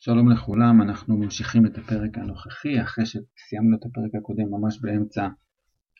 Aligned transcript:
שלום 0.00 0.30
לכולם, 0.30 0.82
אנחנו 0.82 1.16
ממשיכים 1.16 1.66
את 1.66 1.78
הפרק 1.78 2.18
הנוכחי 2.18 2.82
אחרי 2.82 3.06
שסיימנו 3.06 3.76
את 3.76 3.84
הפרק 3.86 4.14
הקודם 4.14 4.50
ממש 4.50 4.80
באמצע 4.82 5.28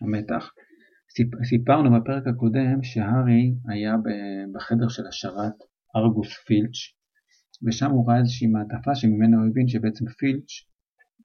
המתח. 0.03 0.51
סיפ... 1.17 1.29
סיפרנו 1.45 2.01
בפרק 2.01 2.27
הקודם 2.27 2.83
שהארי 2.83 3.55
היה 3.69 3.95
בחדר 4.55 4.89
של 4.89 5.07
השרת 5.07 5.55
ארגוס 5.97 6.29
פילץ' 6.47 6.79
ושם 7.67 7.91
הוא 7.91 8.09
ראה 8.09 8.19
איזושהי 8.19 8.47
מעטפה 8.47 8.95
שממנה 8.95 9.37
הוא 9.37 9.47
הבין 9.51 9.69
שבעצם 9.69 10.05
פילץ' 10.19 10.53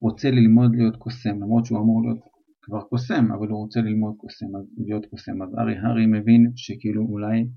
רוצה 0.02 0.32
ללמוד 0.32 0.76
להיות 0.76 0.96
קוסם 0.98 1.36
למרות 1.44 1.66
שהוא 1.66 1.80
אמור 1.80 2.02
להיות 2.04 2.20
כבר 2.62 2.82
קוסם 2.82 3.32
אבל 3.32 3.48
הוא 3.48 3.60
רוצה 3.64 3.82
ללמוד 3.82 4.14
קוסם, 4.18 4.48
להיות 4.86 5.06
קוסם 5.06 5.44
אז 5.44 5.50
הארי, 5.58 5.78
הארי 5.78 6.06
מבין 6.06 6.52
שכאילו 6.56 7.02
אולי 7.02 7.48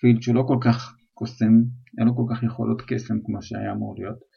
פילץ' 0.00 0.28
הוא 0.28 0.34
לא 0.34 0.44
כל 0.48 0.58
כך 0.64 0.96
קוסם, 1.14 1.52
אין 1.98 2.06
לו 2.06 2.16
כל 2.16 2.26
כך 2.30 2.42
יכולות 2.42 2.82
קסם 2.88 3.14
כמו 3.24 3.42
שהיה 3.42 3.72
אמור 3.72 3.94
להיות 3.98 4.35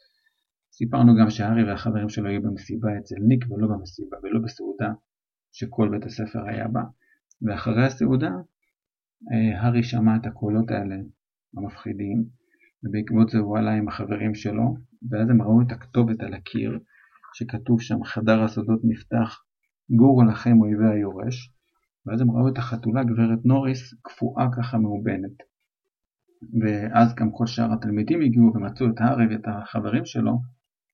סיפרנו 0.72 1.12
גם 1.20 1.30
שהארי 1.30 1.64
והחברים 1.64 2.08
שלו 2.08 2.28
היו 2.28 2.42
במסיבה 2.42 2.88
אצל 2.98 3.14
ניק 3.28 3.44
ולא 3.50 3.68
במסיבה 3.68 4.16
ולא 4.22 4.40
בסעודה 4.44 4.92
שכל 5.52 5.88
בית 5.88 6.04
הספר 6.04 6.48
היה 6.48 6.68
בה. 6.68 6.82
ואחרי 7.42 7.86
הסעודה 7.86 8.30
אה, 9.32 9.60
הארי 9.60 9.82
שמע 9.82 10.16
את 10.16 10.26
הקולות 10.26 10.70
האלה 10.70 10.96
המפחידים 11.56 12.24
ובעקבות 12.84 13.28
זה 13.28 13.38
הוא 13.38 13.58
עלה 13.58 13.72
עם 13.74 13.88
החברים 13.88 14.34
שלו 14.34 14.76
ואז 15.10 15.30
הם 15.30 15.42
ראו 15.42 15.62
את 15.62 15.72
הכתובת 15.72 16.20
על 16.20 16.34
הקיר 16.34 16.78
שכתוב 17.34 17.80
שם 17.80 18.04
חדר 18.04 18.42
הסודות 18.42 18.80
נפתח 18.84 19.42
גורו 19.90 20.22
לכם 20.24 20.60
אויבי 20.60 20.88
היורש 20.88 21.52
ואז 22.06 22.20
הם 22.20 22.30
ראו 22.30 22.48
את 22.48 22.58
החתולה 22.58 23.04
גברת 23.04 23.44
נוריס 23.44 23.94
קפואה 24.02 24.46
ככה 24.56 24.78
מאובנת. 24.78 25.36
ואז 26.60 27.14
גם 27.14 27.30
כל 27.32 27.46
שאר 27.46 27.72
התלמידים 27.72 28.20
הגיעו 28.20 28.52
ומצאו 28.54 28.86
את 28.86 29.00
הארי 29.00 29.26
ואת 29.30 29.44
החברים 29.46 30.04
שלו 30.04 30.38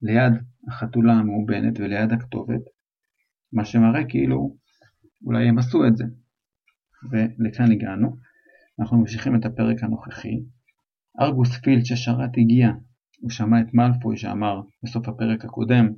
ליד 0.02 0.32
החתולה 0.68 1.12
המאובנת 1.12 1.80
וליד 1.80 2.12
הכתובת, 2.12 2.62
מה 3.52 3.64
שמראה 3.64 4.04
כאילו 4.08 4.56
אולי 5.24 5.48
הם 5.48 5.58
עשו 5.58 5.86
את 5.86 5.96
זה. 5.96 6.04
ולכאן 7.10 7.72
הגענו. 7.72 8.16
אנחנו 8.80 8.98
ממשיכים 8.98 9.36
את 9.36 9.44
הפרק 9.44 9.82
הנוכחי. 9.82 10.42
ארגוס 11.20 11.56
פילד 11.56 11.84
ששרת 11.84 12.30
הגיע, 12.38 12.70
הוא 13.20 13.30
שמע 13.30 13.60
את 13.60 13.74
מאלפוי 13.74 14.16
שאמר 14.16 14.60
בסוף 14.82 15.08
הפרק 15.08 15.44
הקודם 15.44 15.88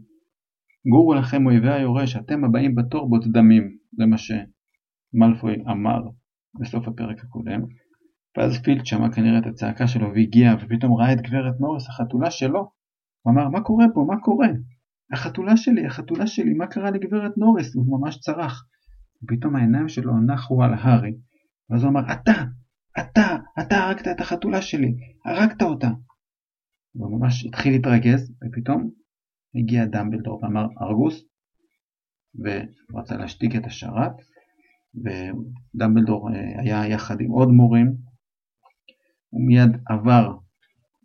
גורו 0.86 1.14
לכם 1.14 1.46
אויבי 1.46 1.72
היורש, 1.72 2.16
אתם 2.16 2.44
הבאים 2.44 2.74
בתור 2.74 3.08
בוט 3.08 3.26
דמים, 3.26 3.76
זה 3.92 4.06
מה 4.06 4.16
שמאלפוי 4.18 5.54
אמר 5.70 6.00
בסוף 6.60 6.88
הפרק 6.88 7.24
הקודם. 7.24 7.60
ואז 8.36 8.62
פילד 8.62 8.86
שמע 8.86 9.12
כנראה 9.12 9.38
את 9.38 9.46
הצעקה 9.46 9.86
שלו 9.86 10.08
והגיע 10.14 10.54
ופתאום 10.60 10.94
ראה 10.94 11.12
את 11.12 11.20
גברת 11.20 11.60
נוריס 11.60 11.88
החתולה 11.88 12.30
שלו 12.30 12.70
הוא 13.28 13.34
אמר, 13.34 13.48
מה 13.48 13.60
קורה 13.60 13.84
פה? 13.94 14.04
מה 14.08 14.20
קורה? 14.20 14.48
החתולה 15.12 15.56
שלי, 15.56 15.86
החתולה 15.86 16.26
שלי, 16.26 16.54
מה 16.54 16.66
קרה 16.66 16.90
לגברת 16.90 17.38
נוריס? 17.38 17.74
הוא 17.74 18.00
ממש 18.00 18.18
צרח. 18.18 18.64
ופתאום 19.22 19.56
העיניים 19.56 19.88
שלו 19.88 20.20
נחו 20.20 20.62
על 20.62 20.74
הארי. 20.74 21.12
ואז 21.70 21.82
הוא 21.82 21.90
אמר, 21.90 22.12
אתה, 22.12 22.32
אתה, 22.98 23.36
אתה 23.60 23.76
הרגת 23.76 24.08
את 24.08 24.20
החתולה 24.20 24.62
שלי, 24.62 24.94
הרגת 25.24 25.62
אותה. 25.62 25.88
הוא 26.92 27.20
ממש 27.20 27.46
התחיל 27.46 27.72
להתרגז, 27.72 28.32
ופתאום 28.44 28.90
הגיע 29.54 29.84
דמבלדור 29.84 30.40
ואמר, 30.42 30.66
ארגוס, 30.82 31.24
והוא 32.34 33.00
רצה 33.00 33.16
להשתיק 33.16 33.56
את 33.56 33.66
השרת, 33.66 34.12
ודמבלדור 35.04 36.30
אה, 36.30 36.60
היה 36.60 36.86
יחד 36.86 37.20
עם 37.20 37.30
עוד 37.30 37.48
מורים, 37.48 37.94
הוא 39.28 39.46
מיד 39.46 39.70
עבר 39.86 40.38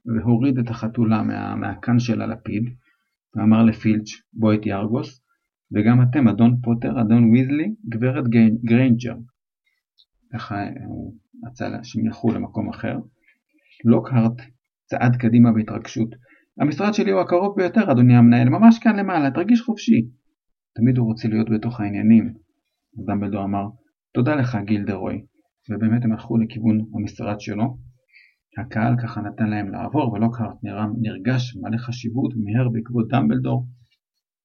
והוריד 0.05 0.57
את 0.57 0.69
החתולה 0.69 1.23
מה, 1.23 1.55
מהכן 1.55 1.99
של 1.99 2.21
הלפיד, 2.21 2.63
ואמר 3.35 3.63
לפילץ' 3.63 4.09
בוא 4.33 4.51
איתי 4.51 4.73
ארגוס, 4.73 5.21
וגם 5.71 6.01
אתם, 6.01 6.27
אדון 6.27 6.61
פוטר, 6.63 7.01
אדון 7.01 7.31
ויזלי, 7.31 7.73
גברת 7.89 8.23
גריינג'ר. 8.63 9.15
ככה 10.33 10.55
הוא 10.86 11.15
רצה 11.47 11.69
שהם 11.83 12.05
ילכו 12.05 12.31
למקום 12.31 12.69
אחר. 12.69 12.97
לוקהרט 13.86 14.42
צעד 14.86 15.15
קדימה 15.15 15.52
בהתרגשות. 15.52 16.09
המשרד 16.59 16.93
שלי 16.93 17.11
הוא 17.11 17.21
הקרוב 17.21 17.55
ביותר, 17.58 17.92
אדוני 17.92 18.15
המנהל, 18.15 18.49
ממש 18.49 18.80
כאן 18.80 18.95
למעלה, 18.95 19.31
תרגיש 19.31 19.61
חופשי. 19.61 20.02
תמיד 20.75 20.97
הוא 20.97 21.08
רוצה 21.08 21.27
להיות 21.27 21.49
בתוך 21.49 21.80
העניינים. 21.80 22.33
דמבלדור 23.08 23.43
אמר, 23.43 23.65
תודה 24.13 24.36
לך 24.36 24.58
גילדרוי, 24.65 25.25
ובאמת 25.69 26.03
הם 26.03 26.11
הלכו 26.11 26.37
לכיוון 26.37 26.77
המשרד 26.95 27.39
שלו. 27.39 27.77
הקהל 28.58 28.95
ככה 29.03 29.21
נתן 29.21 29.49
להם 29.49 29.71
לעבור 29.71 30.14
ולוקהרט 30.14 30.58
נרגש 31.02 31.58
מלא 31.61 31.77
חשיבות 31.77 32.33
ומיהר 32.33 32.69
בעקבות 32.69 33.08
דמבלדור. 33.08 33.67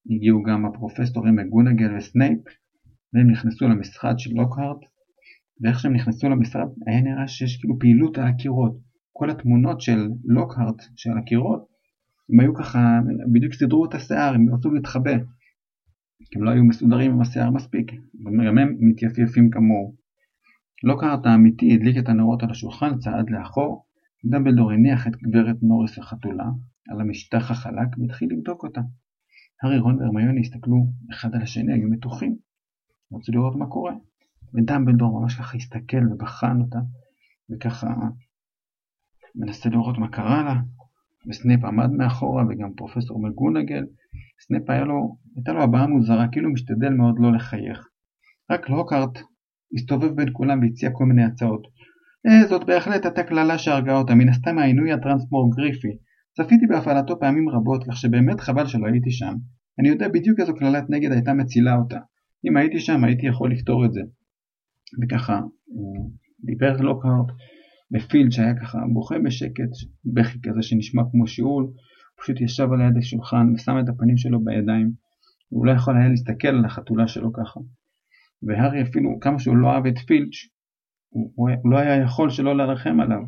הגיעו 0.09 0.43
גם 0.43 0.65
הפרופסורים 0.65 1.35
מגונגל 1.35 1.97
וסנייפ 1.97 2.39
והם 3.13 3.31
נכנסו 3.31 3.67
למשרד 3.67 4.19
של 4.19 4.31
לוקהרט 4.33 4.77
ואיך 5.61 5.79
שהם 5.79 5.93
נכנסו 5.93 6.29
למשרד 6.29 6.67
היה 6.87 7.01
נראה 7.01 7.27
שיש 7.27 7.57
כאילו 7.57 7.79
פעילות 7.79 8.17
על 8.17 8.27
הקירות. 8.27 8.77
כל 9.13 9.29
התמונות 9.29 9.81
של 9.81 10.09
לוקהרט 10.25 10.81
של 10.95 11.17
הקירות 11.17 11.65
הם 12.33 12.39
היו 12.39 12.53
ככה 12.53 12.99
בדיוק 13.33 13.53
סידרו 13.53 13.85
את 13.85 13.93
השיער 13.93 14.33
הם 14.33 14.53
רצו 14.53 14.71
להתחבא 14.71 15.11
הם 16.35 16.43
לא 16.43 16.49
היו 16.49 16.63
מסודרים 16.63 17.11
עם 17.11 17.21
השיער 17.21 17.49
מספיק 17.51 17.91
גם 18.25 18.57
הם 18.57 18.75
מתייפייפים 18.79 19.49
כמוהו. 19.49 19.95
לוקהרט 20.83 21.25
האמיתי 21.25 21.73
הדליק 21.73 21.97
את 21.97 22.09
הנרות 22.09 22.43
על 22.43 22.51
השולחן 22.51 22.97
צעד 22.97 23.29
לאחור 23.29 23.85
דמבלדור 24.25 24.71
הניח 24.71 25.07
את 25.07 25.15
גברת 25.15 25.55
נוריס 25.61 25.97
החתולה 25.97 26.45
על 26.89 27.01
המשטח 27.01 27.51
החלק 27.51 27.87
והתחיל 27.97 28.29
לבדוק 28.31 28.63
אותה. 28.63 28.81
הארי, 29.63 29.79
רון 29.79 29.99
והרמיוני 29.99 30.41
הסתכלו 30.41 30.85
אחד 31.11 31.35
על 31.35 31.41
השני, 31.41 31.73
היו 31.73 31.89
מתוחים. 31.89 32.35
רצו 33.13 33.31
לראות 33.31 33.55
מה 33.55 33.67
קורה. 33.67 33.93
ודמבלדור 34.53 35.21
ממש 35.21 35.35
ככה 35.35 35.57
הסתכל 35.57 36.07
ובחן 36.11 36.61
אותה, 36.61 36.79
וככה 37.49 37.87
מנסה 39.35 39.69
לראות 39.69 39.97
מה 39.97 40.07
קרה 40.07 40.43
לה. 40.43 40.55
וסנייפ 41.27 41.63
עמד 41.63 41.91
מאחורה 41.91 42.43
וגם 42.49 42.73
פרופסור 42.73 43.21
מקגונגל. 43.21 43.85
סנייפ 44.45 44.69
היה 44.69 44.83
לו, 44.83 45.17
הייתה 45.35 45.53
לו 45.53 45.63
הבעה 45.63 45.87
מוזרה, 45.87 46.27
כאילו 46.31 46.53
משתדל 46.53 46.89
מאוד 46.89 47.15
לא 47.19 47.33
לחייך. 47.33 47.87
רק 48.51 48.69
לוקארט 48.69 49.19
הסתובב 49.73 50.15
בין 50.15 50.29
כולם 50.33 50.61
והציע 50.61 50.89
כל 50.93 51.05
מיני 51.05 51.23
הצעות. 51.23 51.67
אה, 52.27 52.47
זאת 52.47 52.63
בהחלט 52.65 53.05
הייתה 53.05 53.23
קללה 53.23 53.57
שהרגה 53.57 53.97
אותה, 53.97 54.15
מן 54.15 54.29
הסתם 54.29 54.57
העינוי 54.57 54.91
הטרנסמורגריפי. 54.91 55.97
צפיתי 56.37 56.67
בהפעלתו 56.67 57.19
פעמים 57.19 57.49
רבות, 57.49 57.83
כך 57.87 57.97
שבאמת 57.97 58.39
חבל 58.39 58.67
שלא 58.67 58.87
הייתי 58.87 59.11
שם. 59.11 59.33
אני 59.79 59.89
יודע 59.89 60.07
בדיוק 60.07 60.39
איזו 60.39 60.55
קללת 60.55 60.89
נגד 60.89 61.11
הייתה 61.11 61.33
מצילה 61.33 61.75
אותה. 61.75 61.99
אם 62.47 62.57
הייתי 62.57 62.79
שם 62.79 63.03
הייתי 63.03 63.27
יכול 63.27 63.51
לפתור 63.51 63.85
את 63.85 63.93
זה. 63.93 64.01
וככה 65.01 65.41
הוא 65.65 66.11
דיבר 66.43 66.81
לוקהארט 66.81 67.27
בפילד 67.91 68.31
שהיה 68.31 68.55
ככה 68.61 68.77
בוכה 68.93 69.15
בשקט, 69.25 69.71
בכי 70.13 70.37
כזה 70.43 70.61
שנשמע 70.61 71.03
כמו 71.11 71.27
שיעול, 71.27 71.67
פשוט 72.21 72.41
ישב 72.41 72.67
על 72.73 72.81
יד 72.81 72.97
השולחן 72.97 73.53
ושם 73.55 73.79
את 73.83 73.89
הפנים 73.89 74.17
שלו 74.17 74.43
בידיים, 74.43 74.91
הוא 75.49 75.65
לא 75.65 75.71
יכול 75.71 75.97
היה 75.97 76.09
להסתכל 76.09 76.47
על 76.47 76.65
החתולה 76.65 77.07
שלו 77.07 77.33
ככה. 77.33 77.59
והארי 78.43 78.81
אפילו, 78.81 79.19
כמה 79.21 79.39
שהוא 79.39 79.57
לא 79.57 79.67
אהב 79.71 79.85
את 79.85 79.97
פילץ', 79.97 80.35
הוא 81.09 81.49
לא 81.65 81.77
היה 81.77 82.03
יכול 82.03 82.29
שלא 82.29 82.57
לרחם 82.57 82.99
עליו. 82.99 83.19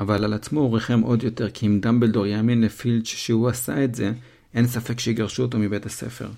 אבל 0.00 0.24
על 0.24 0.32
עצמו 0.32 0.60
הוא 0.60 0.74
ריחם 0.74 1.00
עוד 1.00 1.22
יותר, 1.22 1.50
כי 1.50 1.66
אם 1.66 1.80
דמבלדור 1.80 2.26
יאמין 2.26 2.60
לפילץ' 2.60 3.06
שהוא 3.06 3.48
עשה 3.48 3.84
את 3.84 3.94
זה, 3.94 4.12
אין 4.54 4.66
ספק 4.66 5.00
שיגרשו 5.00 5.42
אותו 5.42 5.58
מבית 5.58 5.86
הספר. 5.86 6.28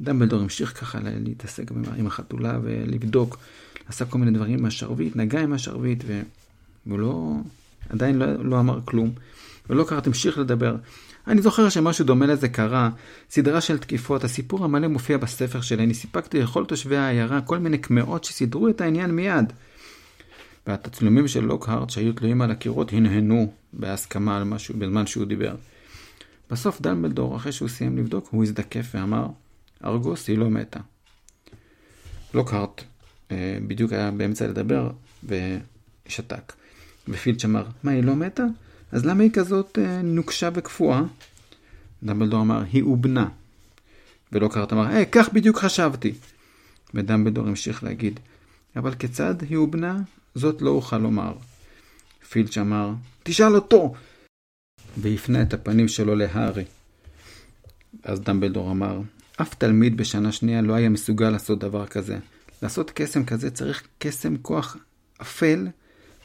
דמבלדור 0.00 0.40
המשיך 0.40 0.80
ככה 0.80 0.98
להתעסק 1.02 1.70
עם 1.98 2.06
החתולה 2.06 2.58
ולבדוק, 2.62 3.38
עשה 3.88 4.04
כל 4.04 4.18
מיני 4.18 4.30
דברים 4.30 4.58
עם 4.58 4.64
השרביט, 4.64 5.16
נגע 5.16 5.40
עם 5.40 5.52
השרביט, 5.52 6.04
והוא 6.86 6.98
לא, 6.98 7.34
עדיין 7.88 8.18
לא, 8.18 8.44
לא 8.44 8.60
אמר 8.60 8.80
כלום. 8.84 9.10
ולוקהרט 9.70 10.06
המשיך 10.06 10.38
לדבר. 10.38 10.76
אני 11.26 11.42
זוכר 11.42 11.68
שמשהו 11.68 12.04
דומה 12.04 12.26
לזה 12.26 12.48
קרה, 12.48 12.90
סדרה 13.30 13.60
של 13.60 13.78
תקיפות, 13.78 14.24
הסיפור 14.24 14.64
המלא 14.64 14.88
מופיע 14.88 15.16
בספר 15.16 15.60
שלי, 15.60 15.84
אני 15.84 15.94
סיפקתי 15.94 16.40
לכל 16.40 16.64
תושבי 16.64 16.96
העיירה 16.96 17.40
כל 17.40 17.58
מיני 17.58 17.78
קמעות 17.78 18.24
שסידרו 18.24 18.68
את 18.68 18.80
העניין 18.80 19.10
מיד. 19.10 19.52
והתצלומים 20.66 21.28
של 21.28 21.44
לוקהארט 21.44 21.90
שהיו 21.90 22.12
תלויים 22.12 22.42
על 22.42 22.50
הקירות 22.50 22.92
הנהנו 22.92 23.52
בהסכמה 23.72 24.36
על 24.36 24.44
משהו 24.44 24.74
בזמן 24.78 25.06
שהוא 25.06 25.24
דיבר. 25.24 25.54
בסוף 26.50 26.80
דמבלדור, 26.80 27.36
אחרי 27.36 27.52
שהוא 27.52 27.68
סיים 27.68 27.98
לבדוק, 27.98 28.28
הוא 28.30 28.42
הזדקף 28.44 28.86
ואמר, 28.94 29.26
ארגוס 29.84 30.28
היא 30.28 30.38
לא 30.38 30.50
מתה. 30.50 30.80
לוקהארט 32.34 32.84
אה, 33.30 33.58
בדיוק 33.66 33.92
היה 33.92 34.10
באמצע 34.10 34.46
לדבר 34.46 34.90
ושתק. 35.24 36.52
ופילץ' 37.08 37.44
אמר, 37.44 37.64
מה 37.82 37.90
היא 37.90 38.02
לא 38.04 38.16
מתה? 38.16 38.44
אז 38.92 39.06
למה 39.06 39.22
היא 39.22 39.30
כזאת 39.30 39.78
אה, 39.78 40.02
נוקשה 40.02 40.48
וקפואה? 40.54 41.02
דמבלדור 42.02 42.40
אמר, 42.40 42.62
היא 42.72 42.82
אובנה. 42.82 43.28
ולוקהארט 44.32 44.72
אמר, 44.72 44.86
היי, 44.86 45.06
כך 45.12 45.32
בדיוק 45.32 45.58
חשבתי. 45.58 46.12
ודמבלדור 46.94 47.48
המשיך 47.48 47.84
להגיד, 47.84 48.20
אבל 48.76 48.94
כיצד 48.94 49.34
היא 49.42 49.56
הובנה? 49.56 50.00
זאת 50.34 50.62
לא 50.62 50.70
אוכל 50.70 50.98
לומר. 50.98 51.34
פילץ' 52.28 52.58
אמר, 52.58 52.92
תשאל 53.22 53.54
אותו! 53.54 53.94
והפנה 54.96 55.42
את 55.42 55.54
הפנים 55.54 55.88
שלו 55.88 56.14
להארי. 56.14 56.64
אז 58.02 58.20
דמבלדור 58.20 58.70
אמר, 58.70 59.00
אף 59.42 59.54
תלמיד 59.54 59.96
בשנה 59.96 60.32
שנייה 60.32 60.62
לא 60.62 60.74
היה 60.74 60.88
מסוגל 60.88 61.30
לעשות 61.30 61.58
דבר 61.58 61.86
כזה. 61.86 62.18
לעשות 62.62 62.90
קסם 62.90 63.24
כזה 63.24 63.50
צריך 63.50 63.82
קסם 63.98 64.36
כוח 64.36 64.76
אפל 65.22 65.68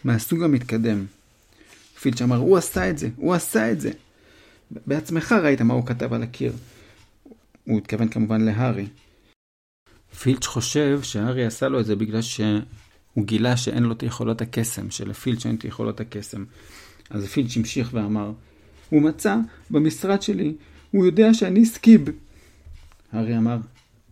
מהסוג 0.04 0.44
המתקדם. 0.44 1.06
פילץ' 2.00 2.22
אמר, 2.22 2.36
הוא 2.36 2.58
עשה 2.58 2.90
את 2.90 2.98
זה, 2.98 3.10
הוא 3.16 3.34
עשה 3.34 3.72
את 3.72 3.82
זה. 3.82 3.92
בעצמך 4.72 5.32
ראית 5.32 5.62
מה 5.62 5.74
הוא 5.74 5.86
כתב 5.86 6.14
על 6.14 6.24
הקיר. 6.24 6.54
הוא 7.64 7.78
התכוון 7.78 8.08
כמובן 8.08 8.42
להארי. 8.42 8.88
פילץ' 10.20 10.46
חושב 10.46 11.00
שהארי 11.02 11.46
עשה 11.46 11.68
לו 11.68 11.80
את 11.80 11.86
זה 11.86 11.96
בגלל 11.96 12.22
שהוא 12.22 12.62
גילה 13.18 13.58
שאין 13.58 13.84
לו 13.84 13.92
את 13.92 14.04
יכולות 14.04 14.42
הקסם, 14.42 14.92
שלפילץ' 14.92 15.46
אין 15.46 15.56
את 15.56 15.66
יכולות 15.66 16.00
הקסם. 16.00 16.46
אז 17.10 17.26
פילץ' 17.26 17.58
המשיך 17.58 17.90
ואמר, 17.94 18.32
הוא 18.90 19.02
מצא 19.02 19.36
במשרד 19.70 20.22
שלי, 20.22 20.54
הוא 20.92 21.06
יודע 21.06 21.34
שאני 21.34 21.66
סקיב. 21.66 22.06
הארי 23.12 23.38
אמר, 23.38 23.58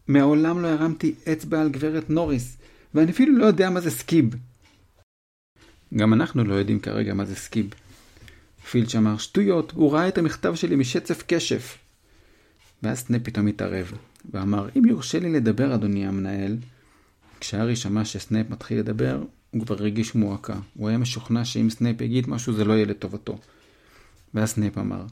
מעולם 0.08 0.62
לא 0.62 0.68
הרמתי 0.68 1.14
אצבע 1.32 1.62
על 1.62 1.70
גברת 1.70 2.10
נוריס, 2.10 2.58
ואני 2.94 3.12
אפילו 3.12 3.38
לא 3.38 3.46
יודע 3.46 3.70
מה 3.70 3.82
זה 3.82 3.92
סקיב. 3.92 4.36
גם 5.95 6.13
אנחנו 6.13 6.44
לא 6.44 6.54
יודעים 6.54 6.80
כרגע 6.80 7.13
מה 7.13 7.25
זה 7.25 7.36
סקיב. 7.36 7.74
פילץ' 8.72 8.95
אמר, 8.95 9.18
שטויות, 9.18 9.72
הוא 9.72 9.94
ראה 9.94 10.07
את 10.07 10.18
המכתב 10.18 10.56
שלי 10.56 10.75
בשצף 10.75 11.24
קצף. 11.28 11.78
ואז 12.84 13.00
סנייפ 13.00 13.22
פתאום 13.24 13.48
התערב, 13.48 13.92
ואמר, 14.31 14.69
אם 14.78 14.86
יורשה 14.86 15.19
לי 15.19 15.31
לדבר, 15.31 15.75
אדוני 15.75 16.07
המנהל, 16.07 16.57
כשהארי 17.40 17.75
שמע 17.75 18.06
שסנייפ 18.06 18.50
מתחיל 18.50 18.80
לדבר, 18.80 19.24
הוא 19.51 19.66
כבר 19.66 19.75
הרגיש 19.75 20.16
מועקה. 20.16 20.56
הוא 20.74 20.90
היה 20.90 20.98
משוכנע 20.98 21.45
שאם 21.45 21.69
סנייפ 21.70 22.02
יגיד 22.01 22.30
משהו 22.30 22.54
זה 22.54 22.66
לא 22.66 22.74
יהיה 22.74 22.86
לטובתו. 22.86 23.39
ואז 24.34 24.50
סנייפ 24.50 24.78
אמר, 24.78 25.06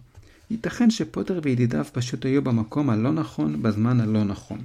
ייתכן 0.51 0.89
שפוטר 0.89 1.39
וידידיו 1.43 1.85
פשוט 1.93 2.25
היו 2.25 2.41
במקום 2.41 2.89
הלא 2.89 3.11
נכון 3.11 3.61
בזמן 3.63 3.99
הלא 3.99 4.23
נכון. 4.23 4.61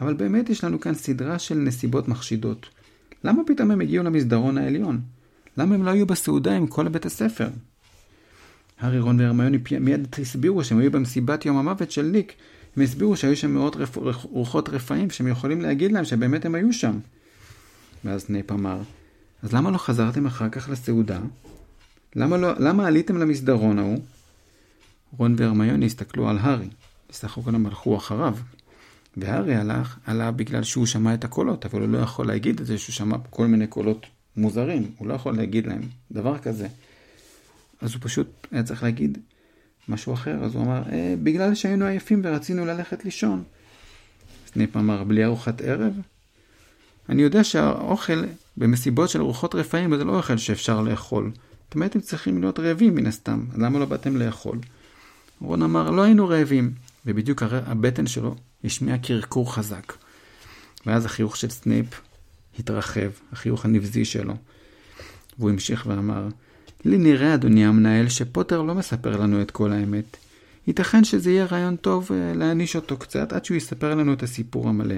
אבל 0.00 0.14
באמת 0.14 0.50
יש 0.50 0.64
לנו 0.64 0.80
כאן 0.80 0.94
סדרה 0.94 1.38
של 1.38 1.54
נסיבות 1.54 2.08
מחשידות. 2.08 2.66
למה 3.24 3.42
פתאום 3.46 3.70
הם 3.70 3.80
הגיעו 3.80 4.04
למסדרון 4.04 4.58
העליון? 4.58 5.00
למה 5.56 5.74
הם 5.74 5.82
לא 5.82 5.90
היו 5.90 6.06
בסעודה 6.06 6.56
עם 6.56 6.66
כל 6.66 6.88
בית 6.88 7.06
הספר? 7.06 7.48
הארי, 8.80 9.00
רון 9.00 9.20
והרמיוני 9.20 9.58
מיד 9.80 10.08
הסבירו 10.18 10.64
שהם 10.64 10.78
היו 10.78 10.90
במסיבת 10.90 11.46
יום 11.46 11.56
המוות 11.56 11.90
של 11.90 12.02
ניק. 12.02 12.32
הם 12.76 12.82
הסבירו 12.82 13.16
שהיו 13.16 13.36
שם 13.36 13.54
מאות 13.54 13.76
רפ... 13.76 13.96
רוחות 14.22 14.68
רפאים 14.68 15.10
שהם 15.10 15.28
יכולים 15.28 15.60
להגיד 15.60 15.92
להם 15.92 16.04
שבאמת 16.04 16.44
הם 16.44 16.54
היו 16.54 16.72
שם. 16.72 16.98
ואז 18.04 18.30
סנייפ 18.30 18.52
אמר, 18.52 18.80
אז 19.42 19.52
למה 19.52 19.70
לא 19.70 19.78
חזרתם 19.78 20.26
אחר 20.26 20.48
כך 20.48 20.68
לסעודה? 20.68 21.20
למה, 22.16 22.36
לא... 22.36 22.52
למה 22.58 22.86
עליתם 22.86 23.16
למסדרון 23.16 23.78
ההוא? 23.78 23.98
רון 25.18 25.34
והרמיוני 25.38 25.86
הסתכלו 25.86 26.28
על 26.28 26.38
הארי. 26.38 26.68
בסך 27.08 27.38
הכל 27.38 27.54
הם 27.54 27.66
הלכו 27.66 27.96
אחריו. 27.96 28.36
והארי 29.16 29.54
הלך, 29.54 29.98
עלה 30.06 30.30
בגלל 30.30 30.62
שהוא 30.62 30.86
שמע 30.86 31.14
את 31.14 31.24
הקולות, 31.24 31.64
אבל 31.64 31.80
הוא 31.80 31.88
לא 31.88 31.98
יכול 31.98 32.26
להגיד 32.26 32.60
את 32.60 32.66
זה 32.66 32.78
שהוא 32.78 32.92
שמע 32.92 33.16
כל 33.30 33.46
מיני 33.46 33.66
קולות 33.66 34.06
מוזרים. 34.36 34.90
הוא 34.98 35.08
לא 35.08 35.14
יכול 35.14 35.36
להגיד 35.36 35.66
להם 35.66 35.82
דבר 36.12 36.38
כזה. 36.38 36.68
אז 37.80 37.94
הוא 37.94 38.00
פשוט 38.02 38.46
היה 38.52 38.62
צריך 38.62 38.82
להגיד 38.82 39.18
משהו 39.88 40.14
אחר, 40.14 40.44
אז 40.44 40.54
הוא 40.54 40.62
אמר, 40.62 40.82
אה, 40.92 41.14
בגלל 41.22 41.54
שהיינו 41.54 41.84
עייפים 41.84 42.20
ורצינו 42.24 42.66
ללכת 42.66 43.04
לישון. 43.04 43.42
סניפ 44.46 44.76
אמר, 44.76 45.04
בלי 45.04 45.24
ארוחת 45.24 45.60
ערב? 45.60 45.92
אני 47.08 47.22
יודע 47.22 47.44
שהאוכל 47.44 48.24
במסיבות 48.56 49.10
של 49.10 49.20
ארוחות 49.20 49.54
רפאים 49.54 49.96
זה 49.96 50.04
לא 50.04 50.16
אוכל 50.16 50.36
שאפשר 50.36 50.80
לאכול. 50.80 51.30
אתם 51.68 51.82
הייתם 51.82 52.00
צריכים 52.00 52.40
להיות 52.40 52.60
רעבים 52.60 52.94
מן 52.94 53.06
הסתם, 53.06 53.44
אז 53.52 53.58
למה 53.58 53.78
לא 53.78 53.84
באתם 53.84 54.16
לאכול? 54.16 54.58
רון 55.40 55.62
אמר, 55.62 55.90
לא 55.90 56.02
היינו 56.02 56.28
רעבים, 56.28 56.72
ובדיוק 57.06 57.42
הבטן 57.42 58.06
שלו 58.06 58.34
השמיע 58.64 58.98
קרקור 58.98 59.54
חזק. 59.54 59.92
ואז 60.86 61.04
החיוך 61.04 61.36
של 61.36 61.50
סנייפ 61.50 61.86
התרחב, 62.58 63.10
החיוך 63.32 63.64
הנבזי 63.64 64.04
שלו. 64.04 64.34
והוא 65.38 65.50
המשיך 65.50 65.86
ואמר, 65.86 66.28
לי 66.84 66.98
נראה, 66.98 67.34
אדוני 67.34 67.66
המנהל, 67.66 68.08
שפוטר 68.08 68.62
לא 68.62 68.74
מספר 68.74 69.16
לנו 69.16 69.42
את 69.42 69.50
כל 69.50 69.72
האמת. 69.72 70.16
ייתכן 70.66 71.04
שזה 71.04 71.30
יהיה 71.30 71.44
רעיון 71.44 71.76
טוב 71.76 72.10
אה, 72.12 72.32
להעניש 72.34 72.76
אותו 72.76 72.96
קצת 72.96 73.32
עד 73.32 73.44
שהוא 73.44 73.56
יספר 73.56 73.94
לנו 73.94 74.12
את 74.12 74.22
הסיפור 74.22 74.68
המלא. 74.68 74.94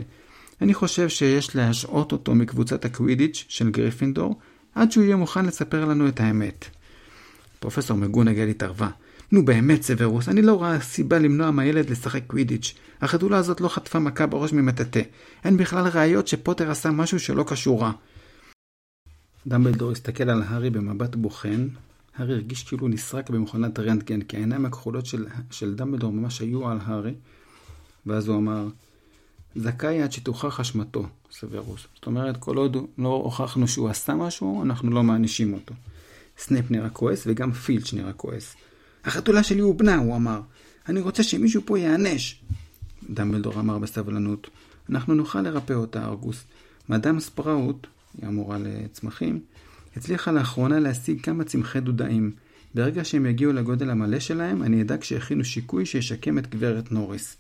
אני 0.62 0.74
חושב 0.74 1.08
שיש 1.08 1.56
להשעות 1.56 2.12
אותו 2.12 2.34
מקבוצת 2.34 2.84
הקווידיץ' 2.84 3.44
של 3.48 3.70
גריפינדור 3.70 4.40
עד 4.74 4.92
שהוא 4.92 5.04
יהיה 5.04 5.16
מוכן 5.16 5.46
לספר 5.46 5.84
לנו 5.84 6.08
את 6.08 6.20
האמת. 6.20 6.64
פרופסור 7.60 7.96
מגונגל 7.96 8.48
התערבה. 8.48 8.88
נו 9.32 9.44
באמת, 9.44 9.82
סוורוס, 9.82 10.28
אני 10.28 10.42
לא 10.42 10.54
רואה 10.54 10.80
סיבה 10.80 11.18
למנוע 11.18 11.50
מהילד 11.50 11.90
לשחק 11.90 12.22
קווידיץ'. 12.26 12.74
החתולה 13.00 13.38
הזאת 13.38 13.60
לא 13.60 13.68
חטפה 13.68 13.98
מכה 13.98 14.26
בראש 14.26 14.52
ממטאטא. 14.52 15.02
אין 15.44 15.56
בכלל 15.56 15.88
ראיות 15.88 16.28
שפוטר 16.28 16.70
עשה 16.70 16.90
משהו 16.90 17.20
שלא 17.20 17.44
קשור 17.46 17.82
רע. 17.82 17.92
דמבלדור 19.46 19.92
הסתכל 19.92 20.30
על 20.30 20.42
הארי 20.42 20.70
במבט 20.70 21.14
בוחן. 21.14 21.68
הארי 22.16 22.34
הרגיש 22.34 22.64
כאילו 22.64 22.88
נסרק 22.88 23.30
במכונת 23.30 23.78
רנטגן, 23.78 24.20
כי 24.20 24.36
העיניים 24.36 24.66
הכחולות 24.66 25.06
של, 25.06 25.26
של 25.50 25.74
דמבלדור 25.74 26.12
ממש 26.12 26.40
היו 26.40 26.68
על 26.68 26.78
הארי. 26.82 27.14
ואז 28.06 28.28
הוא 28.28 28.36
אמר, 28.36 28.68
זכאי 29.56 30.02
עד 30.02 30.12
שתוכח 30.12 30.60
אשמתו, 30.60 31.06
סוורוס. 31.32 31.86
זאת 31.94 32.06
אומרת, 32.06 32.36
כל 32.36 32.56
עוד 32.56 32.76
לא 32.98 33.08
הוכחנו 33.08 33.68
שהוא 33.68 33.88
עשה 33.88 34.14
משהו, 34.14 34.62
אנחנו 34.62 34.90
לא 34.90 35.02
מענישים 35.02 35.54
אותו. 35.54 35.74
סנייפ 36.38 36.70
נראה 36.70 36.90
כועס 36.90 37.22
וגם 37.26 37.52
פילץ' 37.52 37.92
נראה 37.92 38.12
כועס. 38.12 38.56
החתולה 39.06 39.42
שלי 39.42 39.60
אובנה, 39.60 39.96
הוא 39.96 40.16
אמר. 40.16 40.40
אני 40.88 41.00
רוצה 41.00 41.22
שמישהו 41.22 41.62
פה 41.64 41.78
ייענש. 41.78 42.40
דמבלדור 43.10 43.60
אמר 43.60 43.78
בסבלנות, 43.78 44.50
אנחנו 44.90 45.14
נוכל 45.14 45.40
לרפא 45.40 45.72
אותה, 45.72 46.04
ארגוס. 46.04 46.44
מאדם 46.88 47.20
ספראוט, 47.20 47.86
היא 48.18 48.26
המורה 48.26 48.58
לצמחים, 48.58 49.40
הצליחה 49.96 50.32
לאחרונה 50.32 50.80
להשיג 50.80 51.20
כמה 51.20 51.44
צמחי 51.44 51.80
דודאים. 51.80 52.32
ברגע 52.74 53.04
שהם 53.04 53.26
יגיעו 53.26 53.52
לגודל 53.52 53.90
המלא 53.90 54.20
שלהם, 54.20 54.62
אני 54.62 54.82
אדאג 54.82 55.02
שיכינו 55.02 55.44
שיקוי 55.44 55.86
שישקם 55.86 56.38
את 56.38 56.50
גברת 56.50 56.92
נוריס. 56.92 57.36